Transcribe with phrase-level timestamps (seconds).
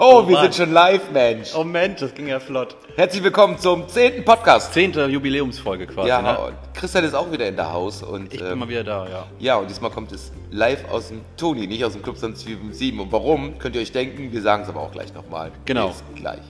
[0.00, 1.52] Oh, wir sind schon live, Mensch.
[1.56, 2.76] Oh Mensch, das ging ja flott.
[2.94, 4.72] Herzlich willkommen zum zehnten Podcast.
[4.72, 6.38] Zehnte Jubiläumsfolge quasi, Ja, ne?
[6.38, 8.04] und Christian ist auch wieder in der Haus.
[8.04, 9.26] Und, Ich bin ähm, mal wieder da, ja.
[9.40, 13.00] ja, und diesmal kommt es live aus dem Toni, nicht aus dem Club 7.
[13.00, 15.50] Und warum, könnt ihr euch denken, wir sagen es aber auch gleich nochmal.
[15.64, 15.88] Genau.
[15.88, 16.42] Bis gleich.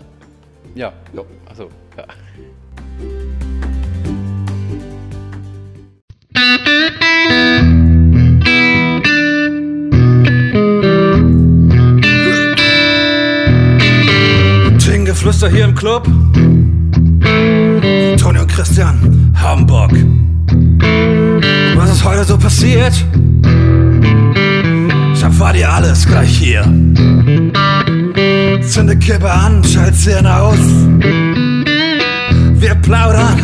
[0.74, 0.92] Ja.
[1.14, 1.24] Jo.
[1.48, 2.04] Achso, ja.
[15.28, 16.04] Geflüster hier im Club.
[18.18, 19.92] Toni und Christian, Hamburg.
[21.76, 22.94] Was ist heute so passiert?
[25.12, 26.62] Ich erfahr dir alles gleich hier.
[28.62, 30.56] Zünde Kippe an, schalt Szene aus.
[32.54, 33.36] Wir plaudern,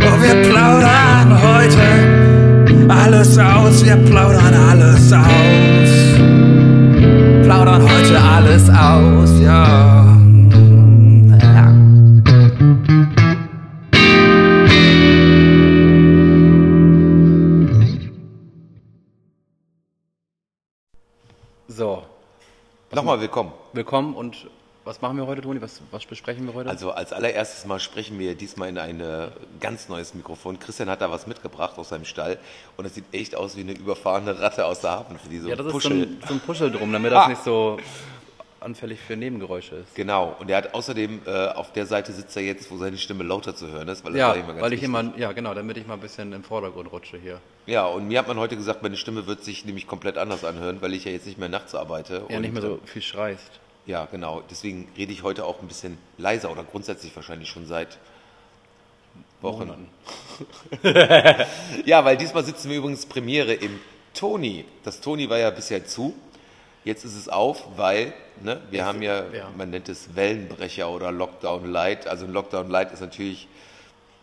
[0.00, 3.84] oh wir plaudern heute alles aus.
[3.84, 5.90] Wir plaudern alles aus.
[7.44, 10.11] Plaudern heute alles aus, ja.
[23.02, 23.50] Nochmal willkommen.
[23.72, 24.46] willkommen und
[24.84, 25.60] was machen wir heute, Toni?
[25.60, 26.70] Was, was besprechen wir heute?
[26.70, 29.02] Also als allererstes Mal sprechen wir diesmal in ein
[29.58, 30.60] ganz neues Mikrofon.
[30.60, 32.38] Christian hat da was mitgebracht aus seinem Stall
[32.76, 35.56] und es sieht echt aus wie eine überfahrene Ratte aus der Hafen für diese ja,
[35.56, 36.02] das ist so Puschel.
[36.02, 37.28] ein, so ein Puschel drum, damit das Ah.
[37.28, 37.76] nicht so
[38.62, 39.94] anfällig für Nebengeräusche ist.
[39.94, 43.24] Genau, und er hat außerdem äh, auf der Seite sitzt er jetzt, wo seine Stimme
[43.24, 45.86] lauter zu hören ist, weil das Ja, ganz weil ich immer, ja genau, damit ich
[45.86, 47.40] mal ein bisschen im Vordergrund rutsche hier.
[47.66, 50.80] Ja, und mir hat man heute gesagt, meine Stimme wird sich nämlich komplett anders anhören,
[50.80, 52.24] weil ich ja jetzt nicht mehr nachts arbeite.
[52.28, 53.60] Ja, und, nicht mehr so äh, viel schreist.
[53.86, 54.42] Ja, genau.
[54.50, 57.98] Deswegen rede ich heute auch ein bisschen leiser oder grundsätzlich wahrscheinlich schon seit
[59.40, 59.88] Wochen.
[61.84, 63.80] Ja, weil diesmal sitzen wir übrigens Premiere im
[64.14, 64.64] Toni.
[64.84, 66.14] Das Toni war ja bisher zu.
[66.84, 69.50] Jetzt ist es auf, weil ne, wir haben ja, ja.
[69.56, 72.06] man nennt es Wellenbrecher oder Lockdown Light.
[72.06, 73.48] Also ein Lockdown Light ist natürlich,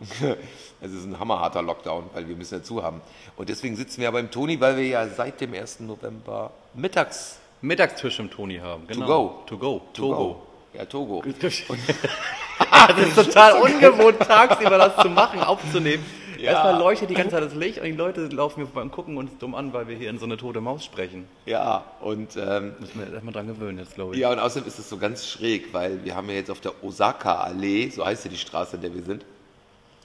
[0.80, 3.00] es ist ein hammerharter Lockdown, weil wir müssen ja zu haben.
[3.36, 5.80] Und deswegen sitzen wir aber im Toni, weil wir ja seit dem 1.
[5.80, 9.06] November mittags Mittagstisch im Toni haben, genau.
[9.06, 9.42] go.
[9.46, 9.82] To go.
[9.92, 10.16] to Togo.
[10.16, 10.46] go.
[10.72, 11.22] Ja, Togo.
[11.40, 16.04] das ist total ungewohnt, tagsüber das zu machen, aufzunehmen.
[16.40, 16.52] Ja.
[16.52, 19.16] Erstmal leuchtet die ganze Zeit das Licht und die Leute laufen mir vorbei und gucken
[19.16, 21.28] uns dumm an, weil wir hier in so eine tote Maus sprechen.
[21.46, 24.20] Ja, und ähm, Müssen wir erstmal dran gewöhnen jetzt, glaube ich.
[24.20, 26.72] Ja, und außerdem ist es so ganz schräg, weil wir haben ja jetzt auf der
[26.82, 29.24] Osaka-Allee, so heißt ja die Straße, in der wir sind,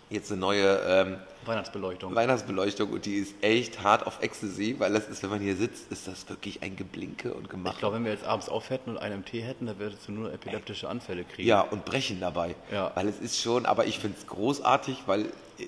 [0.09, 2.13] jetzt eine neue ähm, Weihnachtsbeleuchtung.
[2.13, 5.91] Weihnachtsbeleuchtung und die ist echt hart auf Ecstasy, weil das ist, wenn man hier sitzt,
[5.91, 7.73] ist das wirklich ein Geblinke und Gemache.
[7.73, 10.11] ich glaube, wenn wir jetzt abends auf hätten und einen Tee hätten, dann würdest du
[10.11, 11.47] nur epileptische Anfälle kriegen.
[11.47, 12.55] ja, und brechen dabei.
[12.71, 12.91] Ja.
[12.95, 15.25] Weil es ist schon, aber ich finde es großartig, weil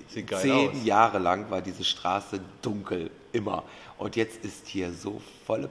[0.09, 0.85] zehn aus.
[0.85, 3.63] Jahre lang war diese Straße dunkel, immer.
[3.97, 5.69] Und jetzt ist hier so volle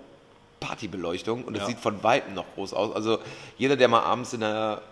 [0.61, 1.67] Partybeleuchtung und es Ja.
[1.69, 2.95] sieht von Weitem noch groß aus.
[2.95, 3.19] Also
[3.59, 4.83] jeder, der mal abends in der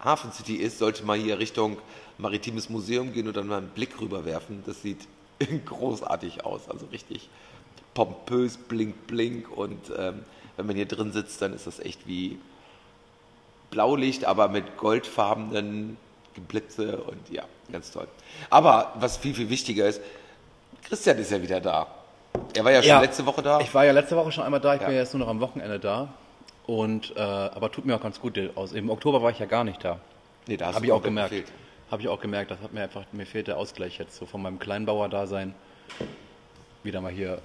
[0.00, 1.78] Hafen City ist, sollte mal hier Richtung
[2.18, 4.62] Maritimes Museum gehen und dann mal einen Blick rüberwerfen.
[4.66, 5.06] Das sieht
[5.66, 7.28] großartig aus, also richtig
[7.94, 9.50] pompös, blink, blink.
[9.56, 10.24] Und ähm,
[10.56, 12.38] wenn man hier drin sitzt, dann ist das echt wie
[13.70, 15.96] Blaulicht, aber mit goldfarbenen
[16.34, 18.08] Geblitze und ja, ganz toll.
[18.50, 20.00] Aber was viel, viel wichtiger ist,
[20.82, 21.86] Christian ist ja wieder da.
[22.54, 23.00] Er war ja schon Ja.
[23.00, 23.60] letzte Woche da.
[23.60, 24.86] Ich war ja letzte Woche schon einmal da, ich Ja.
[24.88, 26.08] bin ja jetzt nur noch am Wochenende da.
[26.66, 28.72] Und, äh, aber tut mir auch ganz gut aus.
[28.72, 29.98] Im Oktober war ich ja gar nicht da.
[30.46, 31.34] nee, da hast Habe du ich auch gemerkt.
[31.90, 32.50] Habe ich auch gemerkt.
[32.50, 35.54] Das hat mir einfach, mir fehlt der Ausgleich jetzt so von meinem Kleinbauer-Dasein
[36.82, 37.38] wieder mal hier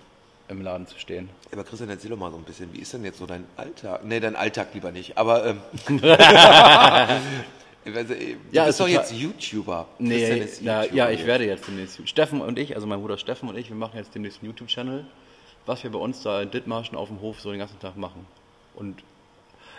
[0.48, 1.30] im Laden zu stehen.
[1.52, 4.04] Aber Christian, erzähl doch mal so ein bisschen, wie ist denn jetzt so dein Alltag?
[4.04, 5.62] Nee, dein Alltag lieber nicht, aber ähm,
[7.86, 8.20] also, du
[8.52, 9.88] Ja, bist ist doch jetzt YouTuber.
[10.00, 11.28] Nee, na, YouTuber ja, ich jetzt.
[11.28, 12.08] werde jetzt demnächst.
[12.10, 15.06] Steffen und ich, also mein Bruder Steffen und ich, wir machen jetzt demnächst einen YouTube-Channel,
[15.66, 18.26] was wir bei uns da in Dithmarschen auf dem Hof so den ganzen Tag machen.
[18.76, 19.04] Und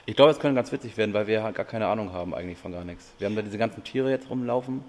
[0.07, 2.59] ich glaube, es könnte ganz witzig werden, weil wir halt gar keine Ahnung haben eigentlich
[2.59, 3.13] von gar nichts.
[3.19, 4.83] Wir haben da diese ganzen Tiere jetzt rumlaufen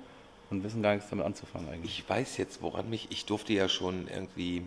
[0.49, 1.99] und wissen gar nichts damit anzufangen eigentlich.
[1.99, 4.63] Ich weiß jetzt, woran mich, ich durfte ja schon irgendwie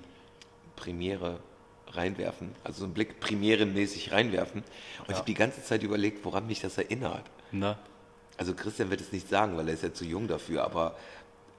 [0.77, 1.39] Premiere
[1.93, 4.63] reinwerfen, also so einen Blick premierenmäßig reinwerfen.
[5.01, 7.25] Und ich habe die ganze Zeit überlegt, woran mich das erinnert.
[7.53, 7.79] Na?
[8.37, 10.97] Also Christian wird es nicht sagen, weil er ist ja zu jung dafür, aber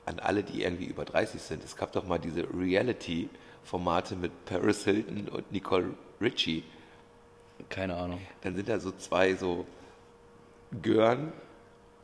[0.06, 4.83] an alle, die irgendwie über 30 sind, es gab doch mal diese Reality-Formate mit Paris
[4.83, 6.63] Hilton und Nicole Richie.
[7.69, 8.22] Keine Ahnung.
[8.42, 9.66] Dann sind da so zwei so
[10.81, 11.31] Gören,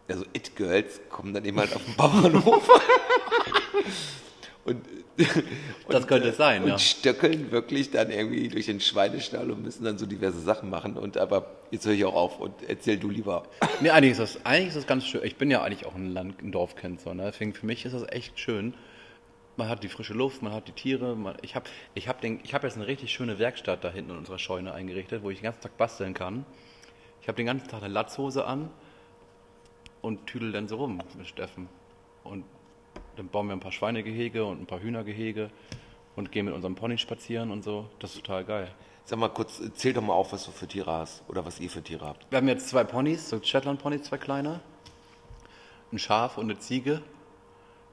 [0.08, 2.68] also It-Girls, kommen dann eben halt auf den Bauernhof.
[4.66, 4.78] und,
[5.90, 6.80] Das könnte es sein, und ja.
[6.80, 10.98] stöckeln wirklich dann irgendwie durch den Schweinestall und müssen dann so diverse Sachen machen.
[10.98, 13.44] Und aber jetzt höre ich auch auf und erzähl du lieber.
[13.82, 15.22] Nee, eigentlich ist das, eigentlich ist das ganz schön.
[15.24, 17.24] Ich bin ja eigentlich auch ein Land, ein Dorfkind, so, ne?
[17.26, 18.74] Deswegen für mich ist das echt schön.
[19.58, 21.16] Man hat die frische Luft, man hat die Tiere.
[21.16, 24.12] Man, ich habe ich hab den, ich hab jetzt eine richtig schöne Werkstatt da hinten
[24.12, 26.46] in unserer Scheune eingerichtet, wo ich den ganzen Tag basteln kann.
[27.22, 28.70] Ich habe den ganzen Tag eine Latzhose an
[30.02, 31.68] und tüdel dann so rum mit Steffen.
[32.24, 32.46] Und
[33.16, 35.50] dann bauen wir ein paar Schweinegehege und ein paar Hühnergehege
[36.16, 37.88] und gehen mit unserem Pony spazieren und so.
[38.00, 38.72] Das ist total geil.
[39.06, 41.70] Sag mal kurz, zähl doch mal auf, was du für Tiere hast oder was ihr
[41.70, 42.26] für Tiere habt.
[42.30, 44.62] Wir haben jetzt zwei Ponys, so Shetland-Ponys, zwei kleine.
[45.92, 47.02] Ein Schaf und eine Ziege.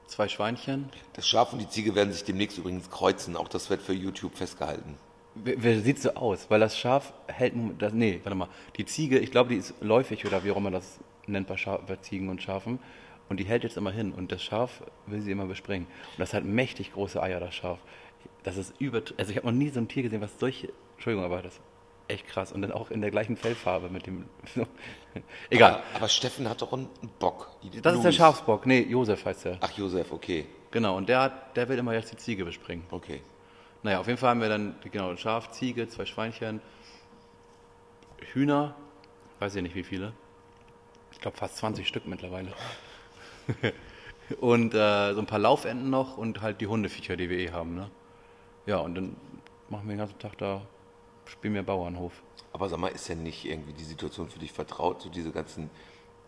[0.07, 0.89] Zwei Schweinchen.
[1.13, 3.35] Das Schaf und die Ziege werden sich demnächst übrigens kreuzen.
[3.35, 4.95] Auch das wird für YouTube festgehalten.
[5.35, 6.49] Wer, wer sieht so aus?
[6.49, 7.53] Weil das Schaf hält.
[7.79, 8.47] Das, nee, warte mal.
[8.77, 11.77] Die Ziege, ich glaube, die ist läufig oder wie auch immer das nennt bei, Scha
[11.77, 12.79] bei Ziegen und Schafen.
[13.29, 14.11] Und die hält jetzt immer hin.
[14.11, 15.87] Und das Schaf will sie immer bespringen.
[15.87, 17.79] Und das hat mächtig große Eier, das Schaf.
[18.43, 19.01] Das ist über.
[19.17, 20.73] Also ich habe noch nie so ein Tier gesehen, was solche.
[20.95, 21.61] Entschuldigung, aber das ist
[22.07, 22.51] echt krass.
[22.51, 24.25] Und dann auch in der gleichen Fellfarbe mit dem.
[25.49, 25.75] Egal.
[25.75, 26.89] Aber, aber Steffen hat doch einen
[27.19, 27.51] Bock.
[27.63, 28.15] Die das ist der Louis.
[28.15, 28.65] Schafsbock.
[28.65, 29.57] Nee, Josef heißt der.
[29.61, 30.45] Ach, Josef, okay.
[30.71, 30.97] Genau.
[30.97, 32.85] Und der, hat, der will immer jetzt die Ziege bespringen.
[32.91, 33.21] Okay.
[33.81, 36.61] Naja, auf jeden Fall haben wir dann genau ein Schaf, Ziege, zwei Schweinchen,
[38.33, 38.75] Hühner,
[39.39, 40.11] weiß ich nicht wie viele.
[41.11, 42.49] Ich glaube fast 20 Stück mittlerweile.
[44.39, 47.75] und äh, so ein paar Laufenten noch und halt die Hundeviecher, die wir eh haben.
[47.75, 47.89] Ne?
[48.65, 49.15] Ja, und dann
[49.69, 50.61] machen wir den ganzen Tag da,
[51.25, 52.13] spielen wir Bauernhof.
[52.51, 55.01] Aber sag mal, ist ja nicht irgendwie die Situation für dich vertraut?
[55.01, 55.69] So diese ganzen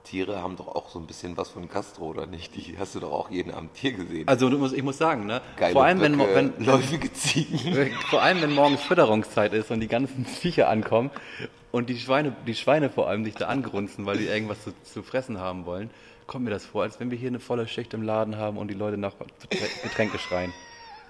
[0.03, 2.56] Tiere haben doch auch so ein bisschen was von Gastro, oder nicht?
[2.56, 4.27] Die hast du doch auch jeden Abend hier gesehen.
[4.27, 5.42] Also du musst, ich muss sagen, ne?
[5.57, 7.92] Geile vor allem wenn, Böcke, wenn, läufige Ziegen.
[8.09, 11.12] Vor allem, wenn morgens Fütterungszeit ist und die ganzen Viecher ankommen
[11.71, 15.03] und die Schweine, die Schweine vor allem sich da angrunzen, weil die irgendwas zu, zu
[15.03, 15.89] fressen haben wollen,
[16.27, 18.69] kommt mir das vor, als wenn wir hier eine volle Schicht im Laden haben und
[18.69, 19.13] die Leute nach
[19.83, 20.53] Getränke schreien.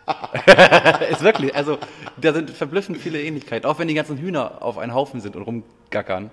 [1.10, 1.78] ist wirklich, also
[2.18, 3.70] da sind verblüffend viele Ähnlichkeiten.
[3.70, 6.32] Auch wenn die ganzen Hühner auf einen Haufen sind und rumgackern.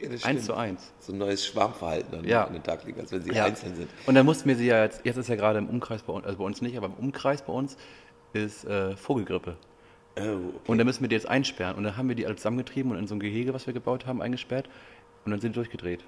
[0.00, 0.92] Ja, Eins zu eins.
[1.00, 2.44] So ein neues Schwarmverhalten an, Ja.
[2.44, 3.44] an den Tag legen, als wenn sie Ja.
[3.46, 3.88] einzeln sind.
[4.06, 6.24] Und dann mussten wir sie ja jetzt, jetzt ist ja gerade im Umkreis bei uns,
[6.24, 7.76] also bei uns nicht, aber im Umkreis bei uns
[8.32, 9.56] ist äh, Vogelgrippe.
[10.16, 10.36] Oh, okay.
[10.66, 11.76] Und dann müssen wir die jetzt einsperren.
[11.76, 14.06] Und dann haben wir die alle zusammengetrieben und in so ein Gehege, was wir gebaut
[14.06, 14.68] haben, eingesperrt.
[15.24, 16.04] Und dann sind die durchgedreht.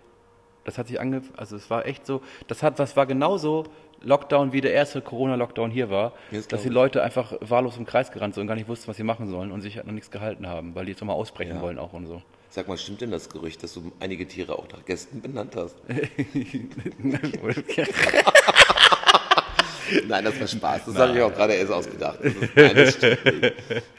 [0.64, 1.22] Das hat sich ange...
[1.36, 2.20] Also es war echt so...
[2.46, 3.64] Das, hat, das war genauso
[4.02, 6.12] Lockdown, wie der erste Corona-Lockdown hier war.
[6.30, 6.68] Glaub dass die.
[6.68, 9.52] Leute einfach wahllos im Kreis gerannt sind und gar nicht wussten, was sie machen sollen.
[9.52, 11.62] Und sich halt noch nichts gehalten haben, weil die jetzt nochmal ausbrechen Ja.
[11.62, 12.22] wollen auch und so.
[12.50, 15.76] Sag mal, stimmt denn das Gerücht, dass du einige Tiere auch nach Gästen benannt hast?
[20.08, 20.84] Nein, das war Spaß.
[20.86, 22.18] Das habe ich auch gerade erst ausgedacht.
[22.22, 23.54] Das, ist, nein, das stimmt nicht.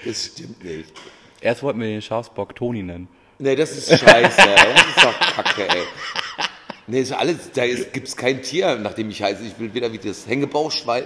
[0.06, 0.94] Das stimmt nicht.
[1.42, 3.08] Erst wollten wir den Schafsbock Toni nennen.
[3.40, 4.38] Nee, das ist scheiße.
[4.38, 5.84] Das ist doch kacke, ey.
[6.88, 9.44] Nee, ist alles, da gibt es kein Tier, nach dem ich heiße.
[9.44, 11.06] Ich will weder wie das Hängebauchschwein,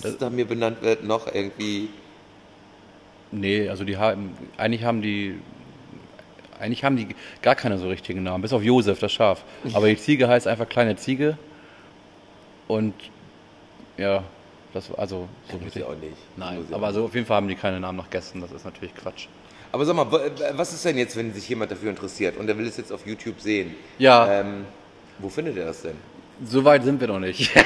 [0.00, 1.88] das nach mir benannt wird, noch irgendwie.
[3.30, 4.36] Nee, also die haben...
[4.56, 5.38] Eigentlich haben die...
[6.62, 7.08] Eigentlich haben die
[7.42, 9.42] gar keine so richtigen Namen, bis auf Josef, das Schaf.
[9.74, 11.36] Aber die Ziege heißt einfach kleine Ziege.
[12.68, 12.94] Und
[13.98, 14.22] ja,
[14.72, 15.82] das war also so Muss richtig.
[15.82, 16.16] ich auch nicht.
[16.36, 18.94] Nein, aber also auf jeden Fall haben die keine Namen nach Gästen, das ist natürlich
[18.94, 19.26] Quatsch.
[19.72, 20.20] Aber sag mal, wa-
[20.52, 23.04] was ist denn jetzt, wenn sich jemand dafür interessiert und der will es jetzt auf
[23.06, 23.74] YouTube sehen?
[23.98, 24.40] Ja.
[24.40, 24.64] Ähm,
[25.18, 25.96] wo findet er das denn?
[26.44, 27.50] So weit sind wir noch nicht.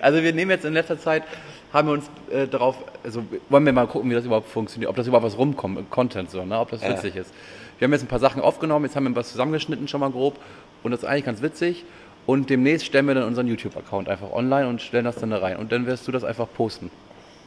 [0.00, 1.24] also wir nehmen jetzt in letzter Zeit,
[1.72, 4.96] haben wir uns äh, darauf, also wollen wir mal gucken, wie das überhaupt funktioniert, ob
[4.96, 6.58] das überhaupt was rumkommt, äh, Content so, ne?
[6.58, 6.90] ob das Ja.
[6.90, 7.32] witzig ist.
[7.78, 10.36] Wir haben jetzt ein paar Sachen aufgenommen, jetzt haben wir was zusammengeschnitten schon mal grob
[10.82, 11.84] und das ist eigentlich ganz witzig.
[12.24, 15.56] Und demnächst stellen wir dann unseren YouTube-Account einfach online und stellen das dann da rein.
[15.56, 16.88] Und dann wirst du das einfach posten.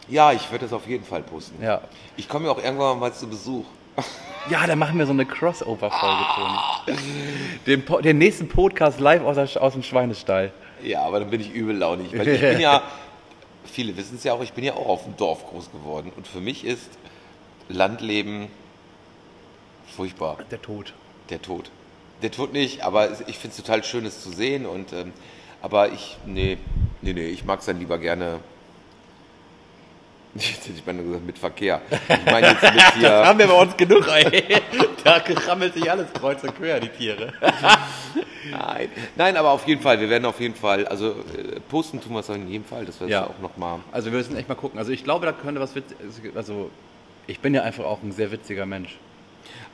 [0.09, 1.63] Ja, ich werde das auf jeden Fall posten.
[1.63, 1.79] Ja.
[2.17, 3.65] Ich komme ja auch irgendwann mal zu Besuch.
[4.47, 6.97] Ja, dann machen wir so eine Crossover-Folge, Toni.
[7.65, 10.51] Den, den nächsten Podcast live aus, der, aus dem Schweinestall.
[10.83, 12.15] Ja, aber dann bin ich übel launig.
[12.15, 12.83] Weil ich bin ja,
[13.65, 16.11] viele wissen es ja auch, ich bin ja auch auf dem Dorf groß geworden.
[16.15, 16.89] Und für mich ist
[17.69, 18.47] Landleben
[19.95, 20.37] furchtbar.
[20.51, 20.93] Der Tod.
[21.29, 21.71] Der Tod.
[22.21, 24.65] Der Tod nicht, aber ich finde es total schön, es zu sehen.
[24.65, 25.13] Und, ähm,
[25.61, 26.57] aber ich, nee,
[27.01, 28.39] nee, nee, ich mag es dann lieber gerne.
[30.35, 31.81] Jetzt hätte ich meine gesagt, mit Verkehr.
[32.09, 33.09] Ich meine jetzt mit hier.
[33.09, 34.61] haben wir bei uns genug, ey.
[35.03, 37.31] Da rammelt sich alles kreuz und quer, die Tiere.
[38.51, 42.13] Nein, nein, aber auf jeden Fall, wir werden auf jeden Fall, also äh, posten tun
[42.13, 43.25] wir es in jedem Fall, dass wir es Ja.
[43.27, 43.79] auch nochmal.
[43.91, 44.77] Also wir müssen echt mal gucken.
[44.79, 45.97] Also ich glaube, da könnte was witzig.
[46.35, 46.69] Also
[47.27, 48.97] ich bin ja einfach auch ein sehr witziger Mensch.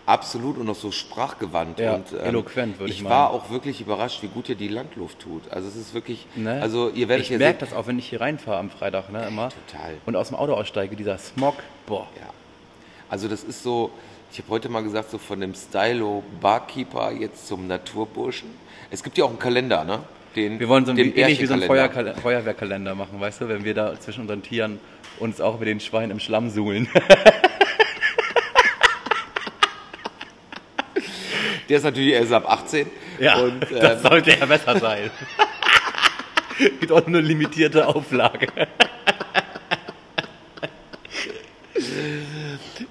[0.07, 3.11] Absolut und noch so sprachgewandt Ja, und eloquent, würde ich ich meinen.
[3.13, 5.43] war auch wirklich überrascht, wie gut dir die Landluft tut.
[5.51, 6.59] Also es ist wirklich, Ne?
[6.61, 9.27] also ihr werdet ich ja merke das auch, wenn ich hier reinfahre am Freitag, ne,
[9.27, 9.49] immer.
[9.67, 9.93] Total.
[10.05, 11.55] Und aus dem Auto aussteige, dieser Smog.
[11.85, 12.07] Boah.
[12.19, 12.29] Ja.
[13.09, 13.91] Also das ist so,
[14.31, 18.49] ich habe heute mal gesagt, so von dem Stylo Barkeeper jetzt zum Naturburschen.
[18.89, 20.03] Es gibt ja auch einen Kalender, ne?
[20.37, 22.13] Den, Wir wollen so ein, ähnlich wie so ein Bärchenkalender.
[22.13, 24.79] Feuerkal Feuerwehrkalender machen, weißt du, wenn wir da zwischen unseren Tieren
[25.19, 26.87] uns auch mit den Schweinen im Schlamm suhlen.
[31.67, 32.87] Der ist natürlich erst ab 18.
[32.87, 32.91] und,
[33.71, 35.11] ähm, das sollte ja besser sein.
[36.79, 38.47] Gibt auch nur eine limitierte Auflage.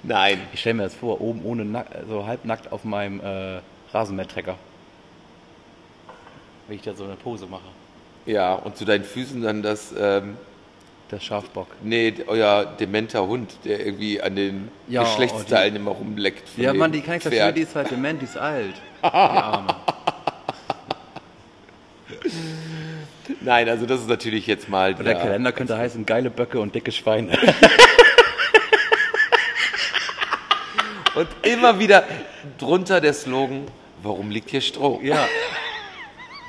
[0.03, 0.41] Nein.
[0.53, 3.59] Ich stelle mir das vor, oben ohne nack, so halbnackt auf meinem äh,
[3.93, 4.55] Rasenmähertrecker.
[6.67, 7.61] Wenn ich da so eine Pose mache.
[8.25, 10.37] Ja, und zu deinen Füßen dann das, ähm,
[11.11, 11.67] Der Schafbock.
[11.83, 16.57] nee, euer dementer Hund, der irgendwie an den Ja, Geschlechtsteilen immer rumleckt.
[16.57, 17.57] Ja, Mann, die kann ich dafür, Pferd.
[17.57, 18.75] die ist halt dement, die ist alt.
[19.03, 19.75] Die Arme.
[23.41, 26.75] Nein, also das ist natürlich jetzt mal Und der Kalender könnte heißen geile Böcke und
[26.75, 27.37] dicke Schweine.
[31.15, 32.03] Und immer wieder
[32.57, 33.65] drunter der Slogan,
[34.01, 34.99] warum liegt hier Stroh?
[35.03, 35.27] Ja.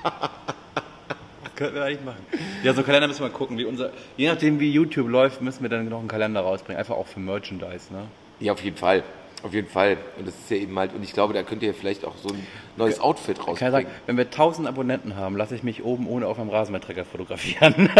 [0.02, 2.24] Das könnten wir eigentlich machen.
[2.62, 3.58] Ja, so einen Kalender müssen wir mal gucken.
[3.58, 6.78] Wie unser, je nachdem, wie YouTube läuft, müssen wir dann noch einen Kalender rausbringen.
[6.78, 8.04] Einfach auch für Merchandise, ne?
[8.40, 9.02] Ja, auf jeden Fall.
[9.42, 9.96] Auf jeden Fall.
[10.16, 12.28] Und das ist ja eben halt, und ich glaube, da könnt ihr vielleicht auch so
[12.28, 13.72] ein neues Outfit Kann ich rausbringen.
[13.72, 17.90] sagen, wenn wir 1000 Abonnenten haben, lasse ich mich oben ohne auf einem Rasenmähertrecker fotografieren.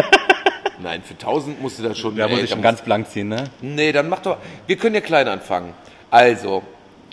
[0.81, 2.17] Nein, für 1000 musst du da schon.
[2.17, 3.45] Da muss ey, ich da schon ganz blank ziehen, ne?
[3.61, 4.39] Nee, dann mach doch.
[4.67, 5.75] Wir können ja klein anfangen.
[6.13, 6.63] Also,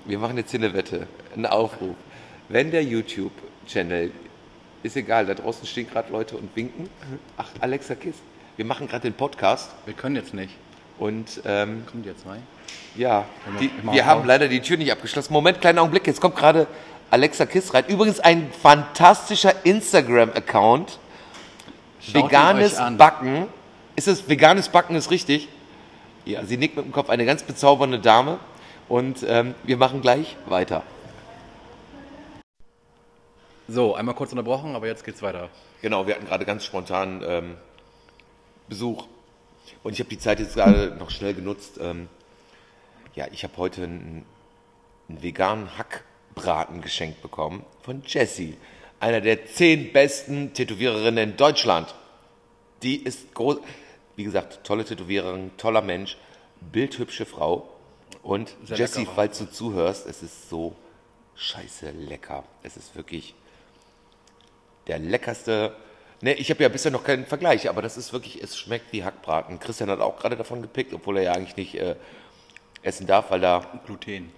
[0.04, 1.96] wir machen jetzt hier eine Wette, einen Aufruf.
[2.50, 4.12] Wenn der YouTube-Channel,
[4.84, 6.90] ist egal, da draußen stehen gerade Leute und winken.
[7.38, 8.16] Ach, Alexa Kiss,
[8.58, 10.54] wir machen gerade den Podcast Wir können jetzt nicht.
[10.98, 12.44] und ähm, Kommt jetzt rein?
[12.98, 13.24] ja,
[13.62, 15.32] die, wir haben leider die Tür nicht abgeschlossen.
[15.32, 16.68] Moment, kleinen Augenblick, jetzt kommt gerade
[17.10, 17.86] Alexa Kiss rein.
[17.88, 21.00] Übrigens ein fantastischer Instagram-Account.
[22.12, 22.76] Veganes.
[22.98, 23.48] Backen.
[23.96, 25.48] Ist es veganes Backen ist richtig?
[26.26, 27.10] Ja, sie nickt mit dem Kopf.
[27.10, 28.40] Eine ganz bezaubernde Dame.
[28.90, 30.84] Und ähm, wir machen gleich weiter.
[33.68, 35.50] So, einmal kurz unterbrochen, aber jetzt geht's weiter.
[35.84, 37.58] Genau, wir hatten gerade ganz spontan ähm,
[38.68, 39.06] Besuch.
[39.84, 41.80] Und ich habe die Zeit jetzt gerade noch schnell genutzt.
[41.80, 42.10] Ähm,
[43.14, 44.26] ja, ich habe heute einen,
[45.08, 48.58] einen veganen Hackbraten geschenkt bekommen von Jessie,
[49.00, 51.94] einer der zehn besten Tätowiererinnen in Deutschland.
[52.82, 53.58] Die ist groß,
[54.16, 56.18] wie gesagt, tolle Tätowiererin, toller Mensch,
[56.72, 57.70] bildhübsche Frau.
[58.22, 59.06] Und Sehr lecker.
[59.16, 60.76] falls du zuhörst, es ist so
[61.36, 62.44] scheiße lecker.
[62.64, 63.34] Es ist wirklich
[64.88, 65.76] der leckerste.
[66.22, 69.04] Ne, ich habe ja bisher noch keinen Vergleich, aber das ist wirklich, es schmeckt wie
[69.06, 69.60] Hackbraten.
[69.60, 71.96] Christian hat auch gerade davon gepickt, obwohl er ja eigentlich nicht äh,
[72.82, 74.32] essen darf, weil da, Gluten.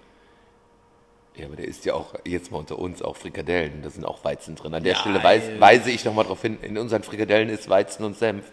[1.34, 4.24] ja, aber der isst ja auch jetzt mal unter uns auch Frikadellen, da sind auch
[4.24, 4.74] Weizen drin.
[4.74, 8.04] An der Ja, Stelle weis, weise ich nochmal darauf hin, in unseren Frikadellen ist Weizen
[8.04, 8.52] und Senf,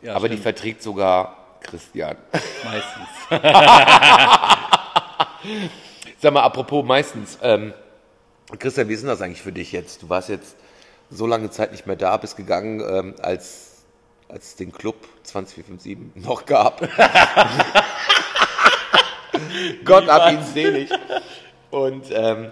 [0.00, 0.42] Ja, aber die stimmt.
[0.44, 2.16] verträgt sogar Christian.
[2.64, 3.08] meistens.
[6.20, 7.72] Sag mal, apropos meistens, ähm,
[8.58, 10.02] Christian, wie ist denn das eigentlich für dich jetzt?
[10.02, 10.56] Du warst jetzt
[11.10, 13.84] so lange Zeit nicht mehr da, bist gegangen, ähm, als,
[14.28, 16.80] als es den Club 20457 noch gab.
[19.84, 20.90] Gott hab ihn selig.
[21.70, 22.50] Und ähm,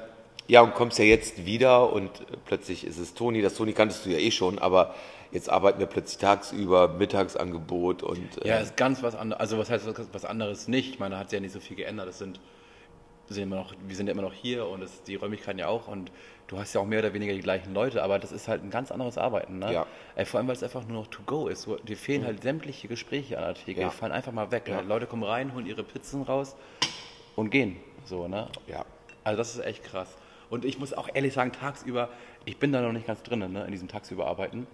[0.48, 2.10] ja, und kommst ja jetzt wieder und
[2.44, 3.42] plötzlich ist es Toni.
[3.42, 4.94] Das Toni kanntest du ja eh schon, aber
[5.36, 9.38] jetzt arbeiten wir plötzlich tagsüber, Mittagsangebot und äh, Ja, ist ganz was anderes.
[9.40, 10.94] Also was heißt was anderes nicht?
[10.94, 12.08] Ich meine, da hat sich ja nicht so viel geändert.
[12.08, 12.40] Das sind,
[13.28, 15.68] wir sind, immer noch, wir sind ja immer noch hier und es, die Räumlichkeiten ja
[15.68, 16.10] auch und
[16.46, 18.70] du hast ja auch mehr oder weniger die gleichen Leute, aber das ist halt ein
[18.70, 19.58] ganz anderes Arbeiten.
[19.58, 19.74] Ne?
[19.74, 19.86] Ja.
[20.14, 21.68] Ey, vor allem, weil es einfach nur noch to go ist.
[21.86, 23.82] Dir fehlen halt sämtliche Gespräche an der Theke.
[23.82, 23.88] Ja.
[23.90, 24.68] Die fallen einfach mal weg.
[24.68, 24.80] Ja.
[24.80, 24.88] Ne?
[24.88, 26.56] Leute kommen rein, holen ihre Pizzen raus
[27.34, 27.76] und gehen.
[28.06, 28.48] So, ne?
[28.66, 28.86] ja.
[29.22, 30.16] Also das ist echt krass.
[30.48, 32.08] Und ich muss auch ehrlich sagen, tagsüber,
[32.46, 34.66] ich bin da noch nicht ganz drin, ne, in diesem tagsüber arbeiten.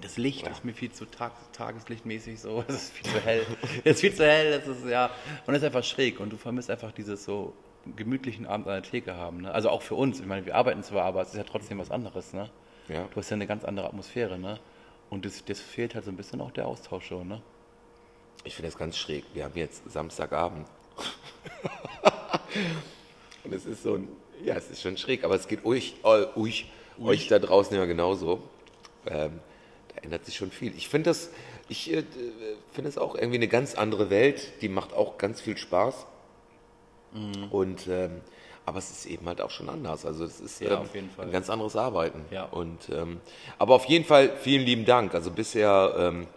[0.00, 3.46] Das Licht ist mir viel zu tag, tageslichtmäßig so, es ist viel zu hell.
[3.84, 5.10] Es ist viel zu hell, es ist ja,
[5.46, 7.52] und es ist einfach schräg und du vermisst einfach dieses so
[7.96, 9.42] gemütlichen Abend an der Theke haben.
[9.42, 9.52] Ne?
[9.52, 11.90] Also auch für uns, ich meine, wir arbeiten zwar, aber es ist ja trotzdem was
[11.90, 12.32] anderes.
[12.32, 12.50] Ne?
[12.88, 13.08] Ja.
[13.10, 14.38] Du hast ja eine ganz andere Atmosphäre.
[14.38, 14.58] Ne?
[15.08, 17.28] Und das, das fehlt halt so ein bisschen auch der Austausch schon.
[17.28, 17.42] Ne?
[18.44, 19.24] Ich finde das ganz schräg.
[19.34, 20.66] Wir haben jetzt Samstagabend.
[23.44, 24.08] Und es ist so ein,
[24.44, 26.70] ja, es ist schon schräg, aber es geht euch, äh, euch,
[27.02, 28.42] euch da draußen ja genauso.
[29.06, 29.40] Ähm,
[29.94, 30.74] da ändert sich schon viel.
[30.76, 31.30] Ich finde das,
[31.68, 32.04] ich äh,
[32.72, 34.60] finde es auch irgendwie eine ganz andere Welt.
[34.62, 36.06] Die macht auch ganz viel Spaß.
[37.50, 38.20] Und ähm,
[38.66, 40.06] aber es ist eben halt auch schon anders.
[40.06, 42.24] Also es ist Ja, ähm, ein ganz anderes Arbeiten.
[42.30, 42.44] Ja.
[42.44, 43.20] Und ähm,
[43.58, 45.14] aber auf jeden Fall vielen lieben Dank.
[45.14, 46.28] Also bisher, ähm,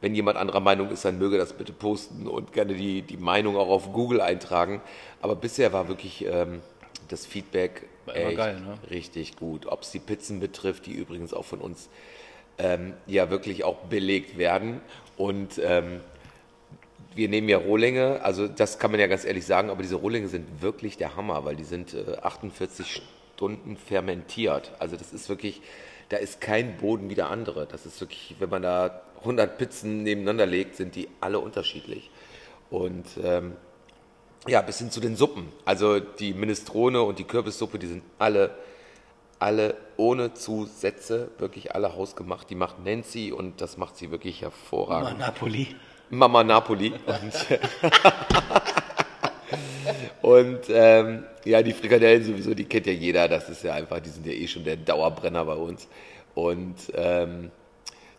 [0.00, 3.56] wenn jemand anderer Meinung ist, dann möge das bitte posten und gerne die, die Meinung
[3.56, 4.82] auch auf Google eintragen.
[5.22, 6.60] Aber bisher war wirklich ähm,
[7.08, 8.78] das Feedback War echt geil, ne?
[8.90, 9.66] richtig gut.
[9.66, 11.88] Ob es die Pizzen betrifft, die übrigens auch von uns
[12.58, 14.80] ähm, ja wirklich auch belegt werden.
[15.16, 16.00] Und ähm,
[17.14, 20.28] wir nehmen ja Rohlinge, also das kann man ja ganz ehrlich sagen, aber diese Rohlinge
[20.28, 23.02] sind wirklich der Hammer, weil die sind äh, 48
[23.34, 24.72] Stunden fermentiert.
[24.78, 25.62] Also das ist wirklich,
[26.10, 27.66] da ist kein Boden wie der andere.
[27.66, 32.10] Das ist wirklich, wenn man da 100 Pizzen nebeneinander legt, sind die alle unterschiedlich.
[32.70, 33.56] Und ähm,
[34.46, 35.48] ja, bis hin zu den Suppen.
[35.64, 38.54] Also die Minestrone und die Kürbissuppe, die sind alle,
[39.38, 42.48] alle ohne Zusätze, wirklich alle hausgemacht.
[42.50, 45.18] Die macht Nancy und das macht sie wirklich hervorragend.
[45.18, 45.74] Napoli.
[46.10, 46.92] Mama Napoli.
[46.92, 47.00] Und
[50.22, 53.28] Und ähm, ja, die Frikadellen sowieso, die kennt ja jeder.
[53.28, 55.86] Das ist ja einfach, die sind ja eh schon der Dauerbrenner bei uns.
[56.34, 57.52] Und ähm,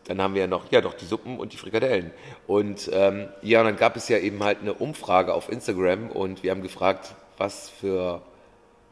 [0.05, 2.12] dann haben wir ja noch, ja doch, die Suppen und die Frikadellen.
[2.47, 6.43] Und ähm, ja, und dann gab es ja eben halt eine Umfrage auf Instagram und
[6.43, 8.21] wir haben gefragt, was für,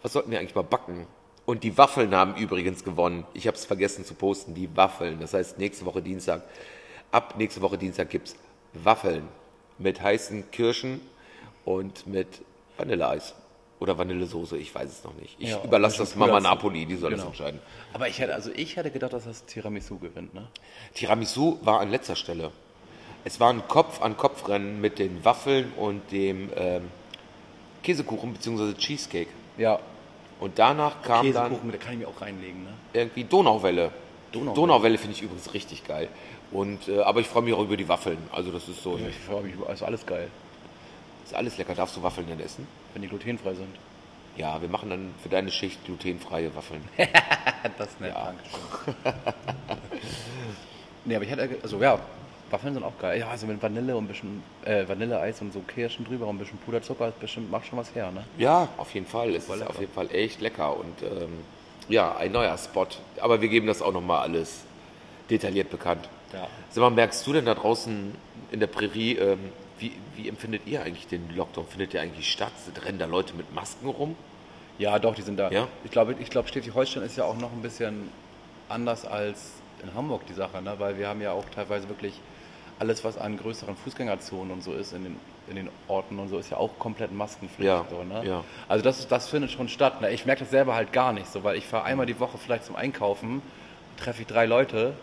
[0.01, 1.08] was sollten wir eigentlich mal backen?
[1.46, 3.24] Und die Waffeln haben übrigens gewonnen.
[3.34, 5.20] Ich habe es vergessen zu posten, die Waffeln.
[5.20, 6.42] Das heißt, nächste Woche Dienstag,
[7.12, 8.36] ab nächste Woche Dienstag gibt's
[8.74, 9.28] Waffeln
[9.78, 11.02] mit heißen Kirschen
[11.64, 12.28] und mit
[12.78, 13.36] Vanilleeis.
[13.80, 15.36] Oder Vanillesoße, ich weiß es noch nicht.
[15.38, 17.30] Ich Ja, überlasse das Mama Napoli, die soll das Genau.
[17.32, 17.60] entscheiden.
[17.94, 20.48] Aber ich hätte, also ich hätte gedacht, dass das Tiramisu gewinnt, ne?
[20.94, 22.52] Tiramisu war an letzter Stelle.
[23.25, 26.84] Es war ein Kopf-an-Kopf-Rennen mit den Waffeln und dem ähm,
[27.84, 28.74] Käsekuchen bzw.
[28.75, 29.30] Cheesecake.
[29.58, 29.80] Ja,
[30.39, 32.70] Und danach kam dann Käsekuchen, da kann ich mir auch reinlegen, ne?
[32.94, 33.92] irgendwie Donauwelle.
[34.32, 34.56] Donauwelle.
[34.56, 36.10] Donauwelle finde ich übrigens richtig geil.
[36.51, 38.18] Und, äh, aber ich freue mich auch über die Waffeln.
[38.32, 40.30] Also das ist so, Ich freue mich, über- also alles geil,
[41.24, 41.74] ist alles lecker.
[41.74, 42.68] Darfst du Waffeln denn essen?
[42.94, 43.75] wenn die glutenfrei sind.
[44.38, 46.82] Ja, wir machen dann für deine Schicht glutenfreie Waffeln.
[47.77, 48.32] Das ist nett, Ja.
[49.04, 49.18] danke
[51.06, 52.00] nee, aber ich hätte, also ja,
[52.55, 53.19] Waffeln sind auch geil.
[53.19, 56.39] Ja, also mit Vanille und ein bisschen äh, Vanilleeis und so Kirschen drüber und ein
[56.39, 58.24] bisschen Puderzucker, ist bestimmt, macht schon was her, ne?
[58.38, 59.35] Ja, auf jeden Fall.
[59.35, 59.69] Es ist lecker.
[59.69, 61.33] auf jeden Fall echt lecker und ähm,
[61.89, 62.88] ja, ein neuer Spot.
[63.19, 64.62] Aber wir geben das auch nochmal alles
[65.29, 66.07] detailliert bekannt.
[66.31, 66.47] Ja.
[66.69, 68.15] Sag mal, merkst du denn da draußen
[68.51, 69.39] in der Prärie, ähm,
[69.77, 71.67] wie, wie empfindet ihr eigentlich den Lockdown?
[71.67, 72.53] Findet der eigentlich statt?
[72.85, 74.15] Rennen da Leute mit Masken rum?
[74.77, 75.51] Ja, doch, die sind da.
[75.51, 75.67] Ja?
[75.83, 78.09] Ich glaube, ich glaube Schleswig-Holstein ist ja auch noch ein bisschen
[78.69, 79.51] anders als
[79.83, 80.75] in Hamburg die Sache, ne?
[80.77, 82.13] weil wir haben ja auch teilweise wirklich
[82.79, 85.15] alles, was an größeren Fußgängerzonen und so ist in den,
[85.50, 87.67] in den Orten und so, ist ja auch komplett Maskenpflicht.
[87.67, 88.25] Ja, So, ne?
[88.25, 88.44] ja.
[88.67, 90.01] Also das, das findet schon statt.
[90.01, 90.12] Ne?
[90.12, 92.65] Ich merke das selber halt gar nicht so, weil ich fahre einmal die Woche vielleicht
[92.65, 93.41] zum Einkaufen,
[93.98, 94.94] treffe ich drei Leute,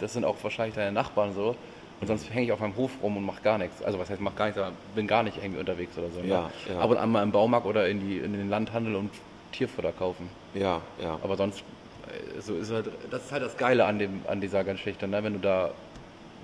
[0.00, 1.56] das sind auch wahrscheinlich deine Nachbarn so,
[2.00, 3.82] und sonst hänge ich auf meinem Hof rum und mache gar nichts.
[3.82, 6.20] Also was heißt, mach gar nichts, aber bin gar nicht irgendwie unterwegs oder so.
[6.20, 6.26] Ne?
[6.28, 6.80] Ja, ja.
[6.80, 9.10] Ab und an mal im Baumarkt oder in, die, in den Landhandel und
[9.52, 10.28] Tierfutter kaufen.
[10.52, 11.18] Ja, ja.
[11.22, 14.64] Aber sonst, äh, so ist halt, das ist halt das Geile an, dem, an dieser
[14.64, 15.22] ganzen Geschichte, ne?
[15.22, 15.70] wenn du da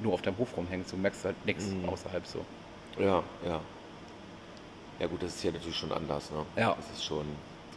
[0.03, 1.89] nur auf deinem Hof rumhängst, du merkst halt nichts Mhm.
[1.89, 2.45] außerhalb so.
[2.99, 3.61] Ja, ja.
[4.99, 6.31] Ja gut, das ist hier natürlich schon anders.
[6.31, 6.45] Ne?
[6.61, 6.75] Ja.
[6.77, 7.25] Das ist schon,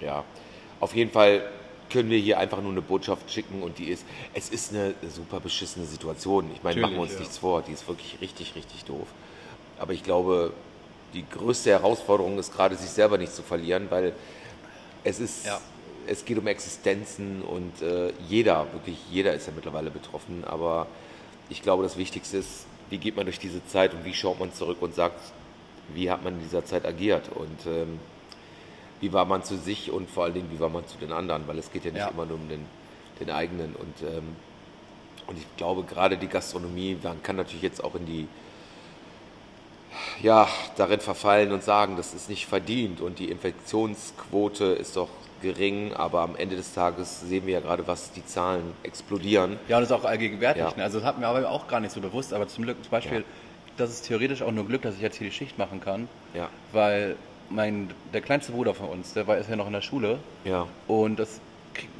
[0.01, 0.23] ja.
[0.79, 1.43] Auf jeden Fall
[1.89, 5.39] können wir hier einfach nur eine Botschaft schicken und die ist, es ist eine super
[5.39, 6.49] beschissene Situation.
[6.55, 7.19] Ich meine, machen wir uns ja.
[7.19, 9.07] nichts vor, die ist wirklich richtig, richtig doof.
[9.79, 10.51] Aber ich glaube,
[11.13, 14.13] die größte Herausforderung ist gerade, sich selber nicht zu verlieren, weil
[15.03, 15.61] es ist, Ja.
[16.07, 20.43] es geht um Existenzen und äh, jeder, wirklich jeder ist ja mittlerweile betroffen.
[20.45, 20.87] Aber
[21.53, 24.51] ich glaube, das Wichtigste ist, wie geht man durch diese Zeit und wie schaut man
[24.53, 25.19] zurück und sagt,
[25.93, 27.99] wie hat man in dieser Zeit agiert und ähm,
[29.01, 31.47] wie war man zu sich und vor allen Dingen, wie war man zu den anderen,
[31.47, 32.07] weil es geht ja nicht Ja.
[32.09, 32.65] immer nur um den,
[33.19, 33.75] den eigenen.
[33.75, 34.35] Und, ähm,
[35.27, 38.27] und ich glaube, gerade die Gastronomie, man kann natürlich jetzt auch in die,
[40.21, 45.09] ja, darin verfallen und sagen, das ist nicht verdient und die Infektionsquote ist doch
[45.41, 49.59] gering, aber am Ende des Tages sehen wir ja gerade, was die Zahlen explodieren.
[49.67, 50.63] Ja, und das ist auch allgegenwärtig.
[50.63, 50.73] Ja.
[50.75, 50.83] Ne?
[50.83, 53.19] Also das hat mir aber auch gar nicht so bewusst, aber zum Glück, zum Beispiel,
[53.19, 53.23] Ja.
[53.77, 56.47] das ist theoretisch auch nur Glück, dass ich jetzt hier die Schicht machen kann, Ja,
[56.71, 57.17] weil
[57.49, 60.65] mein, der kleinste Bruder von uns, der war, ist ja noch in der Schule ja,
[60.87, 61.41] und das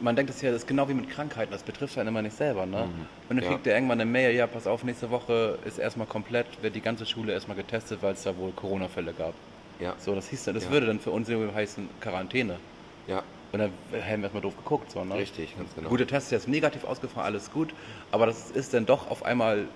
[0.02, 2.36] man denkt das ja, das ist genau wie mit Krankheiten, das betrifft einen immer nicht
[2.36, 2.66] selber.
[2.66, 2.84] Ne?
[3.30, 3.50] Und dann Ja.
[3.50, 6.82] kriegt der irgendwann eine Mail, ja, pass auf, nächste Woche ist erstmal komplett, wird die
[6.82, 9.34] ganze Schule erstmal getestet, weil es da wohl Corona-Fälle gab.
[9.80, 10.72] ja, So, das hieß dann, das Ja.
[10.72, 12.60] würde dann für uns heißen Quarantäne.
[13.08, 14.92] ja, Und dann haben wir erstmal doof geguckt.
[14.92, 15.16] So, ne?
[15.16, 15.90] richtig, ganz genau.
[15.90, 17.74] Gut, der Test ist jetzt negativ ausgefallen, alles gut,
[18.12, 19.68] aber das ist dann doch auf einmal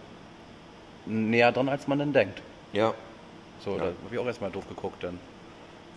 [1.06, 2.42] näher dran, als man dann denkt.
[2.74, 2.94] Ja,
[3.60, 3.78] So, Ja.
[3.78, 5.20] da habe ich auch erstmal doof geguckt dann.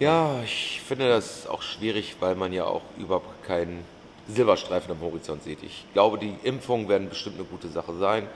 [0.00, 3.84] Ja, ich finde das auch schwierig, weil man ja auch überhaupt keinen
[4.28, 5.62] Silberstreifen am Horizont sieht.
[5.62, 8.26] Ich glaube, die Impfungen werden bestimmt eine gute Sache sein.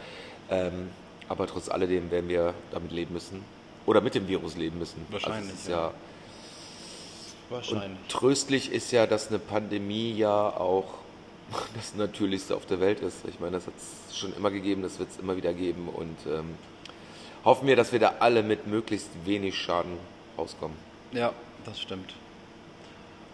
[0.50, 0.90] Ähm,
[1.26, 3.42] aber trotz alledem werden wir damit leben müssen.
[3.86, 5.06] Oder mit dem Virus leben müssen.
[5.10, 5.76] Wahrscheinlich, Also es ist ja.
[5.76, 5.94] ja.
[7.48, 7.84] Wahrscheinlich.
[7.86, 10.84] Und tröstlich ist ja, dass eine Pandemie ja auch
[11.76, 13.16] das Natürlichste auf der Welt ist.
[13.26, 15.88] Ich meine, das hat es schon immer gegeben, das wird es immer wieder geben.
[15.88, 16.56] Und ähm,
[17.42, 19.96] hoffen wir, dass wir da alle mit möglichst wenig Schaden
[20.36, 20.76] rauskommen.
[21.12, 21.32] Ja,
[21.64, 22.14] das stimmt.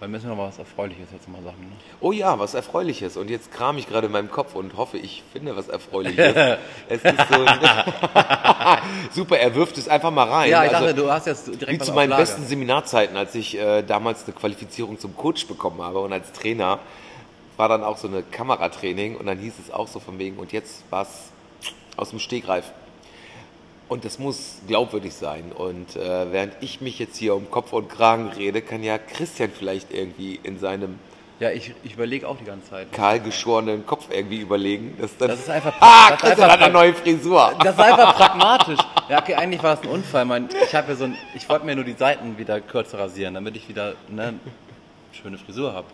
[0.01, 1.61] Weil müssen wir mal was Erfreuliches jetzt mal sagen.
[1.61, 1.77] Ne?
[2.01, 3.19] Oh ja, was Erfreuliches.
[3.19, 6.35] Und jetzt kram ich gerade in meinem Kopf und hoffe, ich finde was Erfreuliches.
[6.88, 7.45] es ist so.
[9.11, 10.51] Super, er wirft es einfach mal rein.
[10.51, 12.23] Ja, ich Also, dachte, du hast jetzt direkt wie zu meinen Lager.
[12.23, 16.79] besten Seminarzeiten, als ich äh, damals eine Qualifizierung zum Coach bekommen habe und als Trainer
[17.59, 20.51] war dann auch so eine Kameratraining und dann hieß es auch so von wegen, und
[20.53, 21.31] jetzt war es
[21.99, 22.73] aus dem Stegreif.
[23.90, 25.50] Und das muss glaubwürdig sein.
[25.53, 29.50] Und äh, während ich mich jetzt hier um Kopf und Kragen rede, kann ja Christian
[29.50, 30.98] vielleicht irgendwie in seinem
[31.40, 32.92] Ja, ich, ich überlege auch die ganze Zeit.
[32.92, 34.96] kahlgeschorenen Kopf irgendwie überlegen.
[35.00, 37.53] Dass dann, Das ist einfach, ah, das ist Christian hat eine neue Frisur.
[37.64, 38.79] Das ist einfach pragmatisch.
[39.09, 40.24] Ja, okay, eigentlich war es ein Unfall.
[40.24, 43.35] Mein, ich habe ja so ein, ich wollte mir nur die Seiten wieder kürzer rasieren,
[43.35, 44.35] damit ich wieder eine
[45.12, 45.87] schöne Frisur habe.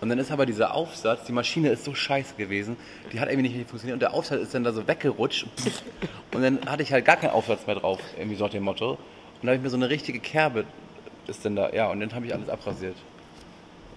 [0.00, 2.76] Und dann ist aber dieser Aufsatz, die Maschine ist so scheiße gewesen,
[3.12, 5.46] die hat irgendwie nicht mehr funktioniert und der Aufsatz ist dann da so weggerutscht
[6.34, 8.90] und dann hatte ich halt gar keinen Aufsatz mehr drauf, irgendwie so nach dem Motto.
[8.92, 8.98] Und
[9.42, 10.64] dann habe ich mir so eine richtige Kerbe
[11.30, 12.96] ist dann da, ja, und dann habe ich alles abrasiert.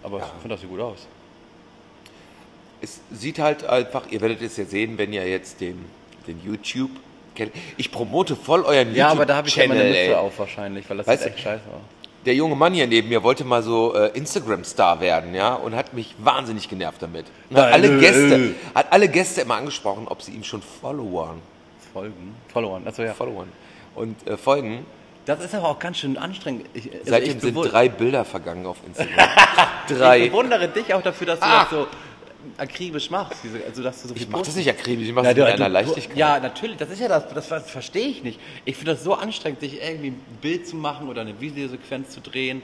[0.04, 1.08] Aber ich finde das sieht gut aus.
[2.82, 5.86] Es sieht halt einfach, ihr werdet es ja sehen, wenn ihr jetzt den,
[6.28, 6.92] den YouTube
[7.34, 7.54] kennt.
[7.78, 8.98] Ich promote voll euren YouTube-Channel.
[8.98, 11.64] Ja, aber da habe ich ja meine Mütze auf wahrscheinlich, weil das Weißt echt scheiße
[11.68, 11.82] aus.
[12.26, 15.94] Der junge Mann hier neben mir wollte mal so äh, Instagram-Star werden, ja, und hat
[15.94, 17.26] mich wahnsinnig genervt damit.
[17.50, 18.00] Und hat Nein, alle nö.
[18.00, 21.42] Gäste, hat alle Gäste immer angesprochen, ob sie ihm schon followern,
[21.92, 23.14] Folgen, Followern, also ja.
[23.14, 23.52] followern
[23.96, 24.86] und äh, folgen.
[25.26, 26.66] Das ist aber auch ganz schön anstrengend.
[26.74, 29.14] Ich, also Seitdem ich sind drei Bilder vergangen auf Instagram.
[29.90, 30.28] Ich drei.
[30.30, 31.62] bewundere dich auch dafür, dass du Ah.
[31.64, 31.88] das so
[32.58, 33.40] akribisch machst.
[33.44, 35.44] Diese, also, dass du so viel Ich mach das nicht akribisch, ich mach das mit
[35.46, 36.18] einer Leichtigkeit.
[36.18, 38.40] Ja, natürlich, das ist ja das, das, das verstehe ich nicht.
[38.66, 42.22] Ich finde das so anstrengend, sich irgendwie ein Bild zu machen oder eine Videosequenz zu
[42.22, 42.62] drehen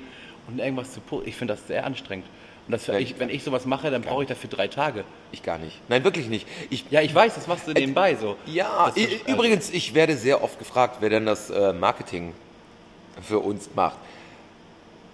[0.47, 1.27] und irgendwas zu posten.
[1.29, 2.25] Ich finde das sehr anstrengend.
[2.67, 5.03] Und das, ich, wenn ich sowas mache, dann brauche ich dafür drei Tage.
[5.31, 5.75] Ich gar nicht.
[5.89, 6.47] Nein, wirklich nicht.
[6.69, 8.35] Ich, Ja, ich weiß, das machst du nebenbei so.
[8.45, 12.33] ja, Das also- übrigens, ich werde sehr oft gefragt, wer denn das äh, Marketing
[13.27, 13.97] für uns macht.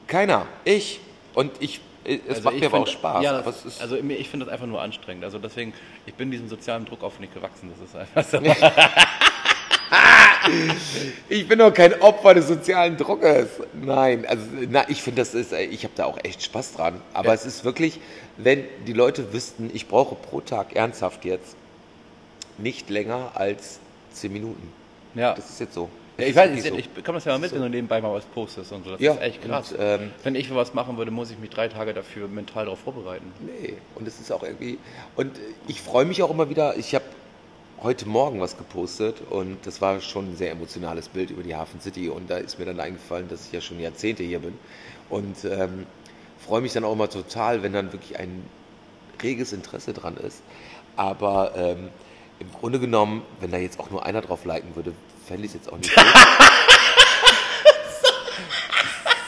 [0.07, 0.45] Keiner.
[0.65, 0.99] Ich.
[1.33, 3.23] Und ich, es Also macht mir aber auch Spaß.
[3.23, 5.23] Ja, das, also ich finde das einfach nur anstrengend.
[5.23, 5.73] Also deswegen,
[6.05, 7.71] ich bin diesem sozialen Druck oft nicht gewachsen.
[7.77, 8.39] Das ist einfach so.
[11.29, 13.47] Ich bin doch kein Opfer des sozialen Druckes.
[13.73, 17.01] Nein, also na, ich finde, das ist, ich habe da auch echt Spaß dran.
[17.13, 17.33] Aber Ja.
[17.33, 17.99] es ist wirklich,
[18.37, 21.55] wenn die Leute wüssten, ich brauche pro Tag ernsthaft jetzt
[22.57, 23.79] nicht länger als
[24.13, 24.71] 10 Minuten.
[25.15, 25.33] Ja.
[25.33, 25.89] Das ist jetzt so.
[26.17, 28.13] Ja, ich weiß, wirklich ich, ich bekomme das ja mal mit, wenn du nebenbei mal
[28.13, 28.91] was postest und so.
[28.91, 29.71] Das Ja, ist echt krass.
[29.73, 32.79] und, ähm, wenn ich was machen würde, muss ich mich drei Tage dafür mental darauf
[32.79, 33.31] vorbereiten.
[33.45, 34.77] Nee, und es ist auch irgendwie.
[35.15, 35.31] Und
[35.67, 36.77] ich freue mich auch immer wieder.
[36.77, 37.05] Ich habe
[37.83, 41.81] heute Morgen was gepostet und das war schon ein sehr emotionales Bild über die Hafen
[41.81, 42.09] City.
[42.09, 44.57] Und da ist mir dann eingefallen, dass ich ja schon Jahrzehnte hier bin.
[45.09, 45.85] Und ähm,
[46.39, 48.43] freue mich dann auch immer total, wenn dann wirklich ein
[49.21, 50.41] reges Interesse dran ist.
[50.95, 51.89] Aber ähm,
[52.39, 54.93] im Grunde genommen, wenn da jetzt auch nur einer drauf liken würde,
[55.27, 56.01] fände ich es jetzt auch nicht so.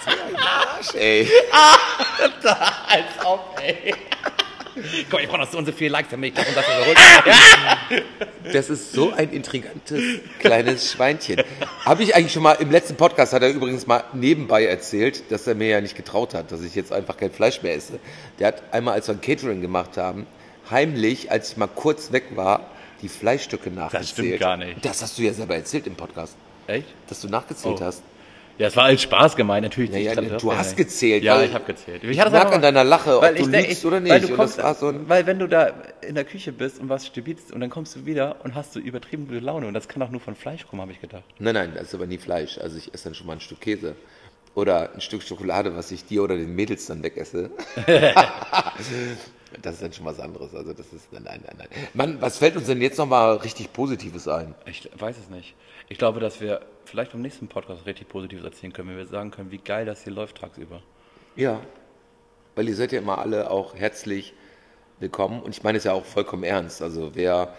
[0.06, 1.30] so ein Arsch, ey.
[2.88, 3.93] Als ob, ey.
[5.10, 6.98] Komm, ich brauche noch so und so viele Likes, damit ich das und das überholt.
[8.54, 10.02] Das ist so ein intrigantes
[10.39, 11.41] kleines Schweinchen.
[11.84, 15.48] Habe ich eigentlich schon mal im letzten Podcast hat er übrigens mal nebenbei erzählt, dass
[15.48, 18.00] er mir ja nicht getraut hat, dass ich jetzt einfach kein Fleisch mehr esse.
[18.39, 20.28] Der hat einmal, als wir ein Catering gemacht haben,
[20.70, 22.70] heimlich, als ich mal kurz weg war,
[23.02, 24.08] die Fleischstücke nachgezählt.
[24.10, 24.84] stimmt gar nicht.
[24.86, 26.36] Das hast du ja selber erzählt im Podcast,
[26.68, 26.88] Echt?
[27.10, 27.86] dass du nachgezählt Oh.
[27.86, 28.02] hast.
[28.60, 29.92] Ja, es war als Spaß gemeint, natürlich.
[29.92, 32.04] Ja, ja, Ich glaub, du das hast gezählt, Ja, weil- ich habe gezählt.
[32.04, 34.24] Ich hatte das merk an deiner Lache, ob weil du ich lügst oder Weil, nicht.
[34.24, 37.06] du Und kommst, das so weil wenn du da in der Küche bist und was
[37.06, 40.02] stibitzt und dann kommst du wieder und hast so übertrieben gute Laune und das kann
[40.02, 41.24] auch nur von Fleisch kommen, habe ich gedacht.
[41.38, 42.58] Nein, nein, das ist aber nie Fleisch.
[42.58, 43.96] Also ich esse dann schon mal ein Stück Käse.
[44.56, 47.52] Oder ein Stück Schokolade, was ich dir oder den Mädels dann wegesse.
[49.62, 50.54] das ist dann schon was anderes.
[50.54, 51.67] Also das ist, nein, nein, nein, nein.
[51.93, 54.56] Mann, was fällt uns denn jetzt nochmal richtig Positives ein?
[54.65, 55.56] Ich weiß es nicht.
[55.89, 59.32] Ich glaube, dass wir vielleicht beim nächsten Podcast richtig Positives erzählen können, wenn wir sagen
[59.32, 60.82] können, wie geil das hier läuft tagsüber.
[61.36, 61.62] Ja.
[62.56, 64.34] Weil ihr seid ja immer alle auch herzlich
[65.00, 65.41] willkommen.
[65.41, 66.82] Und ich meine es ja auch vollkommen ernst.
[66.82, 67.54] Also wer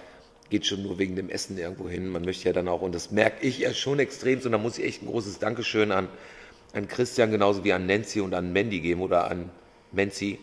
[0.50, 2.08] geht schon nur wegen dem Essen irgendwo hin?
[2.08, 4.78] Man möchte ja dann auch, und das merke ich ja schon extrem, und da muss
[4.78, 6.08] ich echt ein großes Dankeschön an,
[6.72, 9.50] an Christian genauso wie an Nancy und an Mandy geben oder an
[9.92, 10.38] Menzi.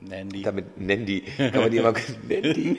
[0.00, 0.42] Nandy.
[0.42, 1.92] Damit Nandy, kann man die immer
[2.28, 2.78] Nandy.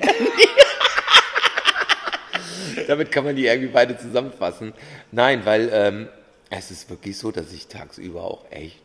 [2.87, 4.73] Damit kann man die irgendwie beide zusammenfassen.
[5.11, 6.09] Nein, weil ähm,
[6.49, 8.79] es ist wirklich so, dass ich tagsüber auch echt,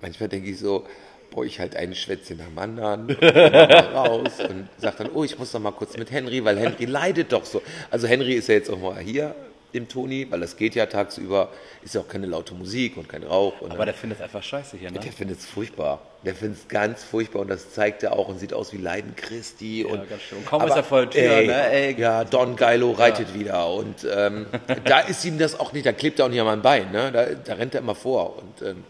[0.00, 0.86] manchmal denke ich so,
[1.30, 5.52] boah, ich halt ein Schwätzchen am anderen, und raus und sag dann, oh, ich muss
[5.52, 7.62] noch mal kurz mit Henry, weil Henry leidet doch so.
[7.90, 9.34] Also Henry ist ja jetzt auch mal hier
[9.72, 11.48] im Toni, weil das geht ja tagsüber,
[11.82, 13.60] ist ja auch keine laute Musik und kein Rauch.
[13.60, 14.98] Und Aber der findet es einfach scheiße hier, ne?
[14.98, 16.00] der findet es furchtbar.
[16.24, 19.14] Der findet es ganz furchtbar und das zeigt er auch und sieht aus wie Leiden
[19.16, 19.84] Christi.
[19.84, 20.38] und, ganz schön.
[20.38, 22.00] Und kaum ist er vor der Tür, ey, ne, ey.
[22.00, 24.46] Ja, Don Geilo reitet wieder und ähm,
[24.84, 27.10] da ist ihm das auch nicht, da klebt er auch nicht an meinem Bein, ne?
[27.12, 28.36] da, da rennt er immer vor.
[28.38, 28.84] Und ähm,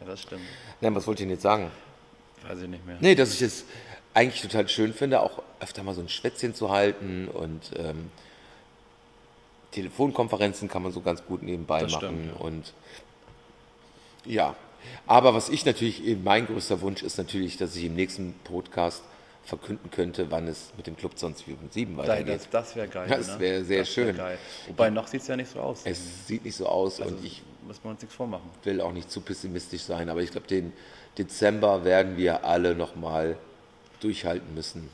[0.00, 0.42] Ja, das stimmt.
[0.80, 1.70] nein, was wollte ich denn jetzt sagen?
[2.48, 2.96] Weiß ich nicht mehr.
[3.00, 3.64] Nee, dass ich es
[4.14, 8.10] eigentlich total schön finde, auch öfter mal so ein Schwätzchen zu halten und ähm,
[9.72, 12.06] Telefonkonferenzen kann man so ganz gut nebenbei Das machen.
[12.06, 12.44] stimmt, ja.
[12.44, 12.72] Und
[14.26, 14.56] ja,
[15.06, 19.02] aber was ich natürlich, eben mein größter Wunsch ist natürlich, dass ich im nächsten Podcast
[19.44, 22.40] verkünden könnte, wann es mit dem Club 2057 weitergeht.
[22.40, 23.08] Das, das wäre geil.
[23.08, 23.40] Das ne?
[23.40, 24.16] wäre sehr wär schön.
[24.16, 24.38] Geil.
[24.68, 25.82] Wobei noch sieht es ja nicht so aus.
[25.84, 28.48] Es sieht nicht so aus also, und ich müssen wir uns nichts vormachen.
[28.64, 30.72] will auch nicht zu pessimistisch sein, aber ich glaube, den
[31.18, 33.36] Dezember werden wir alle nochmal
[34.00, 34.88] durchhalten müssen.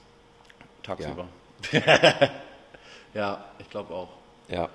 [0.83, 1.29] Tagsüber.
[3.15, 4.09] Ja, ich glaube auch.
[4.49, 4.69] Ja.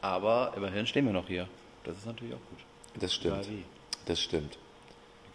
[0.00, 1.48] Aber immerhin stehen wir noch hier.
[1.84, 2.58] Das ist natürlich auch gut.
[3.00, 3.40] Das stimmt.
[3.40, 3.64] Egal wie.
[4.06, 4.58] Das stimmt.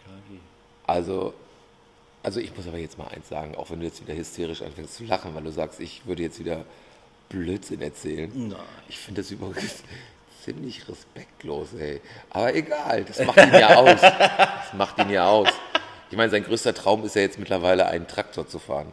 [0.04, 0.40] Egal wie.
[0.86, 1.34] Also,
[2.22, 4.94] also ich muss aber jetzt mal eins sagen, auch wenn du jetzt wieder hysterisch anfängst
[4.94, 6.64] zu lachen, weil du sagst, ich würde jetzt wieder
[7.28, 8.30] Blödsinn erzählen.
[8.34, 8.58] Nein.
[8.88, 9.82] Ich finde das übrigens
[10.44, 12.00] ziemlich respektlos, ey.
[12.30, 14.00] Aber egal, das macht ihn ja aus.
[14.64, 15.48] Das macht ihn ja aus.
[16.10, 18.92] Ich meine, sein größter Traum ist ja jetzt mittlerweile, einen Traktor zu fahren.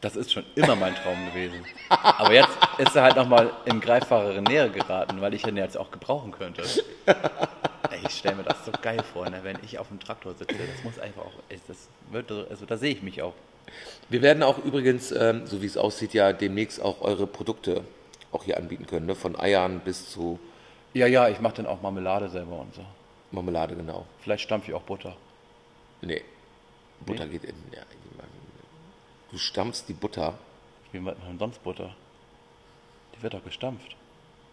[0.00, 1.64] Das ist schon immer mein Traum gewesen.
[1.88, 5.90] Aber jetzt ist er halt nochmal in greifbarere Nähe geraten, weil ich ihn jetzt auch
[5.90, 6.62] gebrauchen könnte.
[7.90, 10.54] Ey, ich stelle mir das so geil vor, ne, wenn ich auf dem Traktor sitze.
[10.54, 11.32] Das muss einfach auch,
[11.68, 13.34] das wird, also da sehe ich mich auch.
[14.08, 17.84] Wir werden auch übrigens, ähm, so wie es aussieht, ja demnächst auch eure Produkte
[18.32, 19.14] auch hier anbieten können, ne?
[19.14, 20.38] von Eiern bis zu
[20.94, 22.84] Ja, ja, ich mache dann auch Marmelade selber und so.
[23.32, 24.06] Marmelade, genau.
[24.20, 25.16] Vielleicht stampfe ich auch Butter.
[26.00, 26.22] Nee,
[27.04, 27.54] Butter geht in.
[27.72, 27.82] Ja,
[29.30, 30.38] du stampfst die Butter.
[30.92, 31.94] Wie macht man sonst Butter?
[33.16, 33.96] Die wird doch gestampft.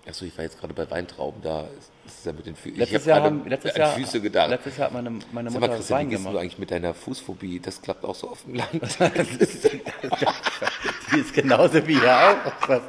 [0.08, 1.64] Achso, ich war jetzt gerade bei Weintrauben, da
[2.06, 2.78] ist es ja mit den Füßen.
[2.78, 4.50] Letztes, ich Jahr, haben, letztes, an Jahr, Füße gedacht.
[4.50, 6.42] letztes Jahr hat meine, meine Sag mal, Mutter Christian, Wein wie gehst du gemacht.
[6.42, 7.60] eigentlich mit deiner Fußphobie?
[7.60, 8.70] Das klappt auch so auf dem Land.
[11.12, 12.38] Die ist genauso wie hier auch.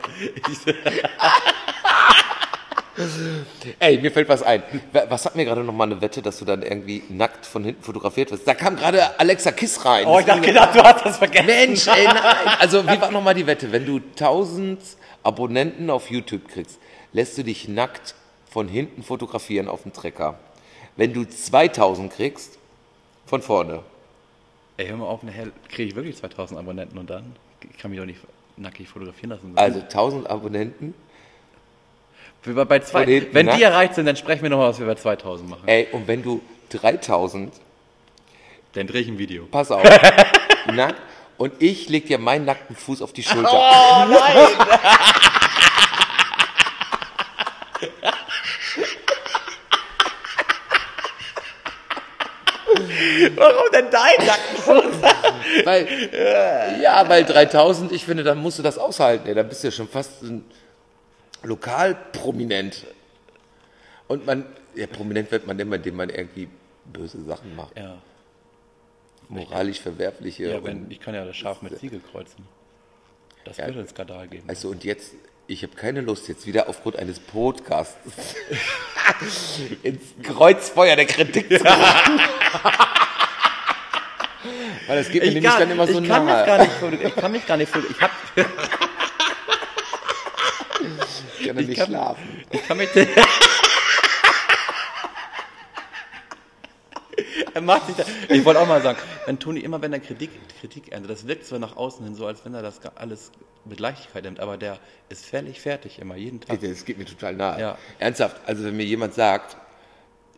[3.79, 4.63] Ey, mir fällt was ein.
[5.09, 7.83] Was hat mir gerade noch mal eine Wette, dass du dann irgendwie nackt von hinten
[7.83, 8.47] fotografiert wirst?
[8.47, 10.07] Da kam gerade Alexa Kiss rein.
[10.07, 11.47] oh, ich dachte gedacht, du hast das vergessen.
[11.47, 12.17] Mensch, ey, nein.
[12.59, 13.71] Also, wie war nochmal die Wette?
[13.73, 14.81] Wenn du 1000
[15.23, 16.79] Abonnenten auf YouTube kriegst,
[17.13, 18.15] lässt du dich nackt
[18.51, 20.39] von hinten fotografieren auf dem Trecker.
[20.97, 22.59] Wenn du 2000 kriegst,
[23.29, 23.83] von vorne.
[24.79, 27.37] Ey, hör mal auf, nachher kriege ich wirklich 2000 Abonnenten und dann?
[27.71, 28.21] Ich kann mich doch nicht
[28.57, 29.53] nackig fotografieren lassen.
[29.57, 30.95] Also 1000 Abonnenten.
[32.49, 33.63] Wir waren bei zwei, hinten wenn die nackt.
[33.63, 35.63] erreicht sind, dann sprechen wir nochmal, was wir bei 2000 machen.
[35.67, 37.53] Ey, und wenn du 3000,
[38.73, 39.45] Dann drehe ich ein Video.
[39.51, 39.83] pass auf,
[40.73, 41.01] nackt,
[41.37, 43.51] und ich leg dir meinen nackten Fuß auf die Schulter.
[43.53, 44.67] Oh nein!
[53.37, 55.03] Warum denn dein Nackenfuß?
[55.65, 55.87] Weil,
[56.83, 59.29] ja, weil 3000, ich finde, dann musst du das aushalten.
[59.29, 60.45] Ey, dann bist du ja schon fast ein
[61.43, 62.87] Lokalprominent.
[64.09, 66.49] Und man, ja, prominent wird man immer, indem man irgendwie
[66.87, 67.77] böse Sachen macht.
[67.77, 67.99] Ja,
[69.29, 70.45] Moralisch verwerfliche.
[70.51, 72.47] ja wenn, ich kann ja das Schaf mit Ziegel kreuzen.
[73.45, 73.67] Das Ja.
[73.67, 74.49] wird einen Skandal geben.
[74.49, 75.13] also, und jetzt,
[75.47, 77.97] ich habe keine Lust, jetzt wieder aufgrund eines Podcasts
[79.83, 81.65] ins Kreuzfeuer der Kritik zu gehen.
[84.87, 87.33] Weil das geht mir nämlich dann immer so ich kann mich gar nicht ich kann
[87.33, 88.11] mich gar nicht ich hab,
[91.57, 92.45] ich kann dann nicht kann- schlafen.
[92.51, 92.89] ich kann mich
[97.55, 100.31] er macht sich da, ich wollte auch mal sagen, wenn Toni immer wenn er Kritik
[100.61, 103.31] Kritik erntet, das wirkt zwar nach außen hin so, als wenn er das alles
[103.65, 106.61] mit Leichtigkeit nimmt, aber der ist völlig fertig immer jeden Tag.
[106.61, 107.61] Das geht mir total nahe.
[107.61, 107.79] Ja.
[107.99, 109.57] Ernsthaft, also wenn mir jemand sagt,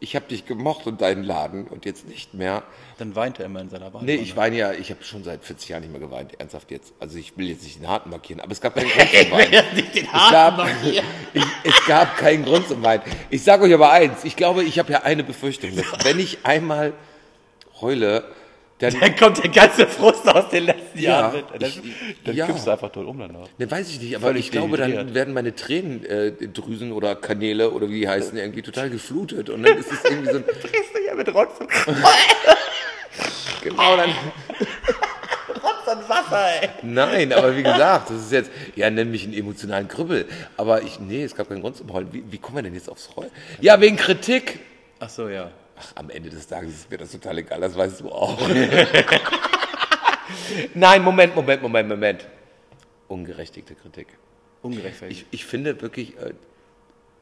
[0.00, 2.62] ich habe dich gemocht und deinen Laden und jetzt nicht mehr.
[2.98, 4.04] Dann weint er immer in seiner Bahn.
[4.04, 6.94] Nee, ich weine ja, ich habe schon seit 40 Jahren nicht mehr geweint, ernsthaft jetzt.
[6.98, 9.74] Also ich will jetzt nicht den Harten markieren, aber es gab keinen Grund zum Weinen.
[9.74, 10.68] nicht den Es gab,
[11.34, 13.02] ich, es gab keinen Grund zum Weinen.
[13.28, 16.38] Ich sage euch aber eins, ich glaube, ich habe ja eine Befürchtung, dass wenn ich
[16.44, 16.94] einmal
[17.82, 18.24] heule,
[18.80, 21.42] dann Dann kommt der ganze Frust aus den letzten Ja, Jahren.
[21.58, 21.80] Dann, ich-
[22.24, 22.46] dann ja.
[22.46, 23.46] kippst du einfach tot um danach.
[23.58, 27.88] Ne, weiß ich nicht, aber Völlig ich glaube, dann werden meine Tränendrüsen oder Kanäle oder
[27.88, 29.50] wie die heißen, irgendwie total geflutet.
[29.50, 30.44] Und dann ist es irgendwie so ein.
[30.62, 31.68] Drehst du ja mit Rotz und,
[33.62, 34.10] Genau, dann.
[35.62, 36.68] Rotz und Wasser, ey.
[36.82, 38.50] Nein, aber wie gesagt, das ist jetzt.
[38.76, 40.26] Ja, nenn mich einen emotionalen Krüppel.
[40.56, 40.98] Aber ich.
[41.00, 42.08] Nee, es gab keinen Grund zum Heulen.
[42.12, 43.30] Wie, wie kommen wir denn jetzt aufs Heulen?
[43.60, 44.60] Ja, wegen Kritik.
[45.00, 45.50] Ach so, ja.
[45.80, 48.38] Ach, am Ende des Tages ist mir das total egal, das weißt du auch.
[50.74, 52.28] Nein, Moment, Moment, Moment, Moment.
[53.08, 54.08] Ungerechtigte Kritik.
[54.62, 55.26] Ungerechtfertigt.
[55.30, 56.18] Ich, ich finde wirklich.
[56.18, 56.34] Äh,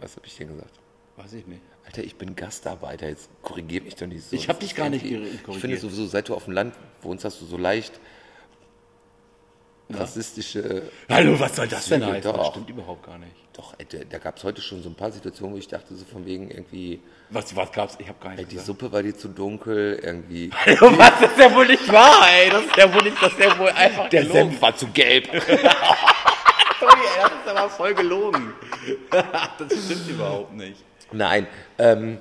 [0.01, 0.73] was habe ich denn gesagt?
[1.17, 1.63] Weiß ich nicht.
[1.87, 4.37] Alter, ich bin Gastarbeiter, jetzt korrigier mich doch nicht so.
[4.37, 5.49] Ich hab Das dich gar nicht korrigiert.
[5.49, 7.99] Ich finde sowieso, seit du auf dem Land wohnst, hast du so leicht
[9.91, 10.83] rassistische...
[11.09, 12.23] Hallo, was soll das denn heißen?
[12.23, 12.51] Das doch.
[12.53, 13.33] stimmt überhaupt gar nicht.
[13.55, 15.95] Doch, ey, da, da gab es heute schon so ein paar Situationen, wo ich dachte,
[15.95, 17.97] so von wegen irgendwie, Was, was gab's?
[17.99, 18.67] Ich habe gar ey, nicht die gesagt.
[18.67, 20.51] Suppe war dir zu dunkel, irgendwie...
[20.67, 21.13] Hallo, was?
[21.21, 22.51] Das ist ja wohl nicht wahr, ey.
[22.51, 24.51] Das ist ja wohl nicht, das ist ja wohl einfach Der gelogen.
[24.51, 25.27] Senf war zu gelb.
[26.81, 28.53] Sorry, ey, das ist aber voll gelogen.
[29.11, 30.85] das stimmt überhaupt nicht.
[31.11, 31.47] Nein,
[31.79, 32.19] ähm,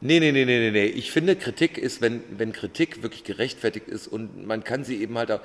[0.00, 0.86] nee, nee, nee, nee, nee, nee.
[0.86, 5.16] Ich finde, Kritik ist, wenn, wenn Kritik wirklich gerechtfertigt ist und man kann sie eben
[5.18, 5.40] halt auch,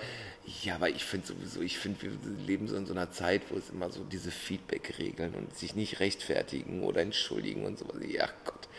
[0.64, 2.12] ja, aber ich finde sowieso, ich finde, wir
[2.46, 6.00] leben so in so einer Zeit, wo es immer so diese Feedback-Regeln und sich nicht
[6.00, 7.96] rechtfertigen oder entschuldigen und sowas.
[8.08, 8.70] Ja, Gott.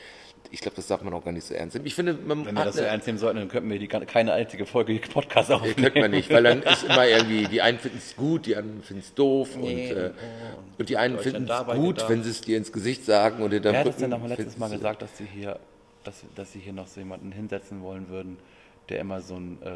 [0.50, 1.86] ich glaube, das darf man auch gar nicht so ernst nehmen.
[1.86, 4.32] Ich finde, man Wenn wir das so ernst nehmen sollten, dann könnten wir die, keine
[4.32, 5.76] einzige Folge Podcast Nee, aufnehmen.
[5.76, 8.82] könnte man nicht, weil dann ist immer irgendwie, die einen finden es gut, die anderen
[8.82, 12.30] finden es doof Nee, und, äh, oh, und die einen finden es gut, wenn sie
[12.30, 15.02] es dir ins Gesicht sagen und hinterm Wer hat Rücken denn nochmal letztes Mal gesagt,
[15.02, 15.58] dass sie hier,
[16.04, 18.38] dass, dass sie hier noch so jemanden hinsetzen wollen würden,
[18.88, 19.68] der immer so ein, äh,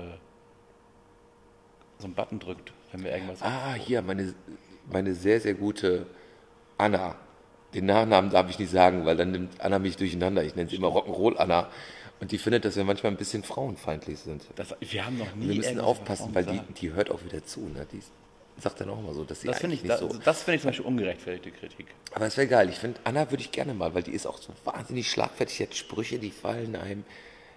[2.02, 3.42] so einen Button drückt, wenn wir irgendwas.
[3.42, 4.34] Ah, hier, meine,
[4.90, 6.06] meine sehr, sehr gute
[6.78, 7.16] Anna.
[7.74, 10.44] Den Nachnamen darf ich nicht sagen, weil dann nimmt Anna mich durcheinander.
[10.44, 11.68] Ich nenne sie immer Rock'n'Roll Anna.
[12.20, 14.44] Und die findet, dass wir manchmal ein bisschen frauenfeindlich sind.
[14.54, 15.48] Das, wir haben noch nie.
[15.48, 17.60] Wir müssen aufpassen, weil die, die hört auch wieder zu.
[17.60, 17.86] Ne?
[17.90, 18.00] Die
[18.60, 20.18] sagt dann auch immer so, dass sie Das finde ich, eigentlich das, nicht so...
[20.18, 21.86] das finde ich zum Beispiel ungerechtfertigte Kritik.
[22.14, 22.68] Aber es wäre geil.
[22.68, 25.56] Ich finde, Anna würde ich gerne mal, weil die ist auch so wahnsinnig schlagfertig.
[25.56, 27.04] Die hat Sprüche, die fallen einem.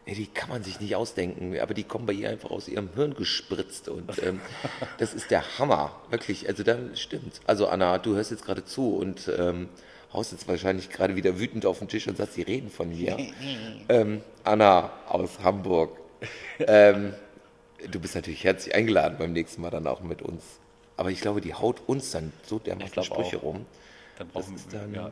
[0.07, 2.89] Ey, die kann man sich nicht ausdenken, aber die kommen bei ihr einfach aus ihrem
[2.93, 4.39] Hirn gespritzt und ähm,
[4.99, 6.47] das ist der Hammer, wirklich.
[6.47, 7.41] Also dann stimmt.
[7.47, 9.67] Also Anna, du hörst jetzt gerade zu und ähm,
[10.13, 13.17] haust jetzt wahrscheinlich gerade wieder wütend auf den Tisch und sagst, sie reden von mir.
[13.89, 15.97] ähm, Anna aus Hamburg,
[16.59, 17.13] ähm,
[17.89, 20.43] du bist natürlich herzlich eingeladen beim nächsten Mal dann auch mit uns.
[20.97, 23.43] Aber ich glaube, die haut uns dann so dermaßen Sprüche auch.
[23.43, 23.65] rum.
[24.17, 25.11] Dann brauchen wir, dann, ja.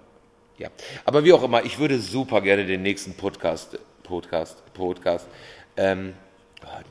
[0.57, 0.69] ja.
[1.03, 5.27] Aber wie auch immer, ich würde super gerne den nächsten Podcast, Podcast, Podcast,
[5.77, 6.13] ähm,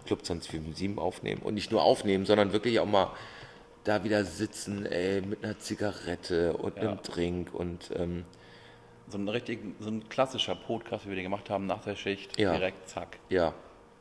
[0.07, 1.43] Club 2057 aufnehmen.
[1.43, 3.11] Und nicht nur aufnehmen, sondern wirklich auch mal
[3.85, 8.25] da wieder sitzen, ey, mit einer Zigarette und einem Drink und ähm,
[9.09, 12.39] So ein richtig, so ein klassischer Podcast, wie wir den gemacht haben nach der Schicht,
[12.39, 12.53] Ja.
[12.53, 13.53] direkt, zack, ja.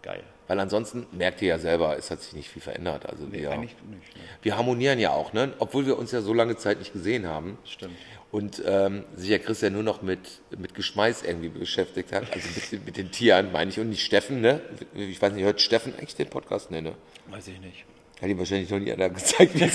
[0.02, 0.24] geil.
[0.48, 3.06] Weil ansonsten merkt ihr ja selber, es hat sich nicht viel verändert.
[3.08, 3.76] Also Nee, wir, nicht.
[3.90, 3.98] Ne?
[4.42, 5.54] wir harmonieren ja auch, ne?
[5.60, 7.58] obwohl wir uns ja so lange Zeit nicht gesehen haben.
[7.64, 7.96] Stimmt.
[8.32, 10.20] Und ähm, sich ja Chris ja nur noch mit,
[10.58, 14.40] mit Geschmeiß irgendwie beschäftigt hat, also mit, mit den Tieren, meine ich, und nicht Steffen,
[14.40, 14.62] ne?
[14.94, 16.72] Ich weiß nicht, hört Steffen eigentlich den Podcast?
[16.72, 16.94] Ne, ne?
[17.30, 17.84] Weiß ich nicht.
[18.22, 19.74] Hat ihm wahrscheinlich noch nie einer gezeigt, wie es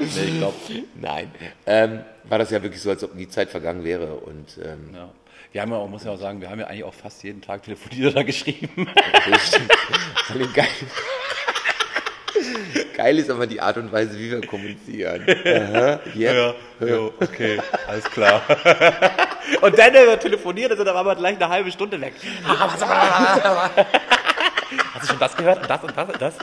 [0.00, 0.56] Nee, ich glaube,
[0.94, 1.30] Nein.
[1.66, 4.14] Ähm, war das ja wirklich so, als ob nie Zeit vergangen wäre.
[4.14, 5.10] Und ähm, ja.
[5.52, 7.40] Wir haben ja auch, muss ja auch sagen, wir haben ja eigentlich auch fast jeden
[7.40, 8.88] Tag telefoniert oder geschrieben.
[9.30, 9.72] das stimmt.
[10.26, 10.52] Vor allem
[12.96, 13.18] geil.
[13.18, 15.26] ist aber die Art und Weise, wie wir kommunizieren.
[15.28, 16.54] Aha, jetzt.
[16.80, 18.42] ja, okay, alles klar.
[19.62, 22.12] Und dann, wenn wir telefoniert, sind aber gleich eine halbe Stunde weg.
[22.44, 22.82] Hast
[25.02, 25.62] du schon das gehört?
[25.62, 26.34] Und das und das und das?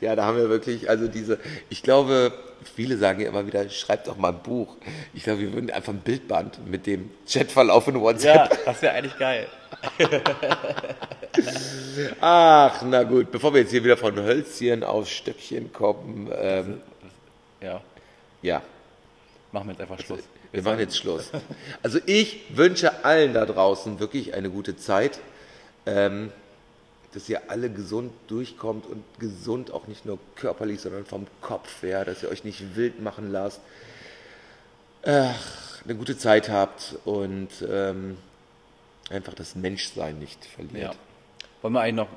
[0.00, 1.38] Ja, da haben wir wirklich, also diese,
[1.70, 2.32] ich glaube,
[2.74, 4.76] viele sagen ja immer wieder, schreibt doch mal ein Buch.
[5.14, 8.64] Ich glaube, wir würden einfach ein Bildband mit dem Chatverlauf in Ja, WhatsApp.
[8.64, 9.46] das wäre eigentlich geil.
[12.20, 16.80] Ach, na gut, bevor wir jetzt hier wieder von Hölzchen auf Stöckchen kommen, ähm,
[17.60, 17.80] Ja,
[18.42, 18.62] ja,
[19.52, 20.20] machen wir jetzt einfach Schluss.
[20.52, 21.30] wir machen jetzt Schluss.
[21.82, 25.18] Also ich wünsche allen da draußen wirklich eine gute Zeit,
[25.86, 26.30] ähm,
[27.12, 32.04] dass ihr alle gesund durchkommt und gesund auch nicht nur körperlich, sondern vom Kopf her,
[32.04, 33.60] dass ihr euch nicht wild machen lasst.
[35.06, 38.16] Ach, eine gute Zeit habt und ähm,
[39.10, 40.94] einfach das Menschsein nicht verliert.
[40.94, 40.98] Ja.
[41.64, 42.08] Wollen wir eigentlich noch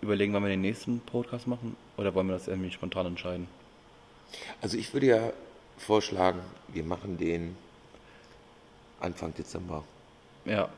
[0.00, 1.76] überlegen, wann wir den nächsten Podcast machen?
[1.98, 3.48] Oder wollen wir das irgendwie spontan entscheiden?
[4.62, 5.32] Also ich würde ja
[5.76, 7.54] vorschlagen, wir machen den
[9.00, 9.84] Anfang Dezember.
[10.46, 10.70] Ja.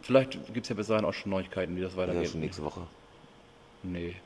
[0.00, 2.30] Vielleicht gibt es ja bis dahin auch schon Neuigkeiten, wie das Ja, weitergeht.
[2.30, 2.86] schon nächste Woche.
[3.82, 4.16] Nee.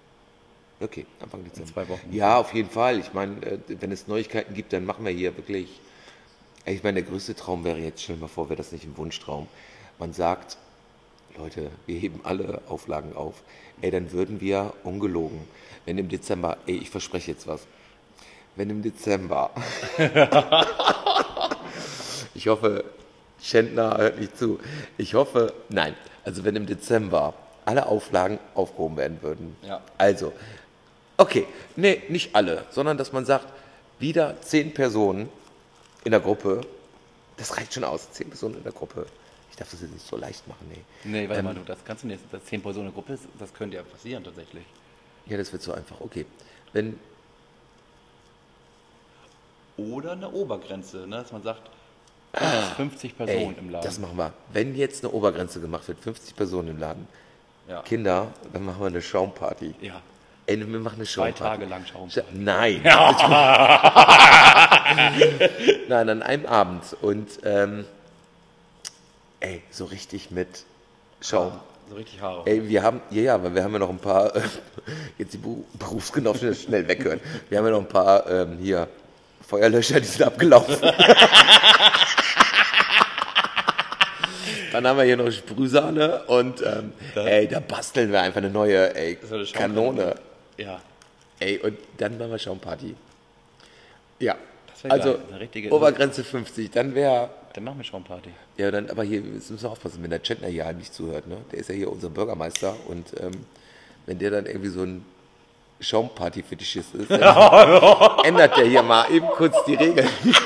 [0.78, 1.72] Okay, Anfang Dezember.
[1.72, 2.12] zwei Wochen.
[2.12, 3.00] Ja, auf jeden Fall.
[3.00, 5.80] Ich meine, äh, wenn es Neuigkeiten gibt, dann machen wir hier wirklich.
[6.64, 8.96] Ich meine, der größte Traum wäre jetzt, stell dir mal vor, wäre das nicht ein
[8.96, 9.48] Wunschtraum.
[9.98, 10.58] Man sagt,
[11.38, 13.42] Leute, wir heben alle Auflagen auf.
[13.80, 15.40] Ey, dann würden wir ungelogen,
[15.84, 17.66] wenn im Dezember, ey, ich verspreche jetzt was,
[18.56, 19.52] wenn im Dezember,
[22.34, 22.84] ich hoffe,
[23.40, 24.58] Schändner hört nicht zu,
[24.96, 29.56] ich hoffe, nein, also wenn im Dezember alle Auflagen aufgehoben werden würden.
[29.62, 29.80] Ja.
[29.96, 30.32] Also,
[31.18, 31.46] okay,
[31.76, 33.46] nee, nicht alle, sondern dass man sagt,
[34.00, 35.28] wieder zehn Personen
[36.02, 36.62] in der Gruppe,
[37.36, 39.06] das reicht schon aus, zehn Personen in der Gruppe.
[39.58, 40.84] Ich darf das jetzt nicht so leicht machen, nee.
[41.02, 42.20] Nee, warte Ähm, mal, du, das kannst du nicht.
[42.30, 44.62] Das 10 Personen Gruppe ist, das könnte ja passieren tatsächlich.
[45.26, 46.26] Ja, das wird so einfach, okay.
[46.72, 46.96] Wenn,
[49.76, 51.16] Oder eine Obergrenze, ne?
[51.16, 51.62] dass man sagt,
[52.76, 53.84] 50 ey, Personen im Laden.
[53.84, 54.32] das machen wir.
[54.52, 57.08] Wenn jetzt eine Obergrenze gemacht wird, 50 Personen im Laden,
[57.68, 57.82] ja.
[57.82, 59.74] Kinder, dann machen wir eine Schaumparty.
[59.80, 60.00] ja.
[60.46, 61.38] Ey, wir machen eine Zwei Schaumparty.
[61.42, 62.08] Tage lang Schaum.
[62.08, 62.80] Scha- Nein.
[65.88, 66.96] Nein, an einem Abend.
[67.02, 67.84] Und ähm,
[69.40, 70.64] ey, so richtig mit
[71.20, 71.52] Schaum.
[71.88, 72.42] So richtig Haare.
[72.46, 74.40] Ey, wir haben, ja, ja, aber wir haben ja noch ein paar, äh,
[75.18, 77.20] jetzt die Beru- Berufsgenossen schnell weghören.
[77.48, 78.88] Wir haben ja noch ein paar ähm, hier
[79.46, 80.76] Feuerlöscher, die sind abgelaufen.
[84.72, 88.94] Dann haben wir hier noch Sprühsahne und ähm, ey, da basteln wir einfach eine neue
[88.94, 90.14] ey, eine Kanone.
[90.58, 90.80] Ja.
[91.40, 92.94] Ey, und dann machen wir Schaumparty.
[94.18, 94.36] Ja.
[94.82, 98.30] Das also geil, richtige- Obergrenze 50, dann wäre dann machen wir Schaumparty.
[98.56, 101.38] Ja, dann, aber hier müssen wir aufpassen, wenn der Chandler hier heimlich zuhört, ne?
[101.50, 103.32] Der ist ja hier unser Bürgermeister und ähm,
[104.06, 105.04] wenn der dann irgendwie so ein
[105.80, 107.20] Schaumparty-Fetischist ist, dann
[108.24, 110.08] ändert der hier mal eben kurz die Regeln.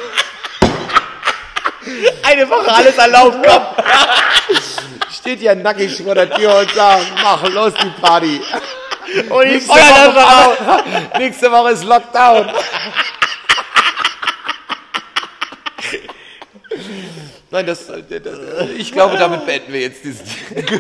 [2.23, 3.63] Eine Woche alles erlaubt, komm!
[5.13, 8.41] Steht hier nackig vor der Tür und sagt, mach los die Party.
[9.29, 9.75] Und ich Nächste!
[9.75, 12.51] Woche, nächste Woche ist Lockdown.
[17.53, 18.01] Nein, das, das,
[18.79, 20.25] ich glaube, damit beenden wir jetzt diesen.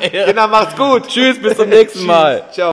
[0.00, 1.06] Kinder, macht's gut.
[1.06, 2.42] Tschüss, bis zum nächsten Mal.
[2.50, 2.68] Ciao.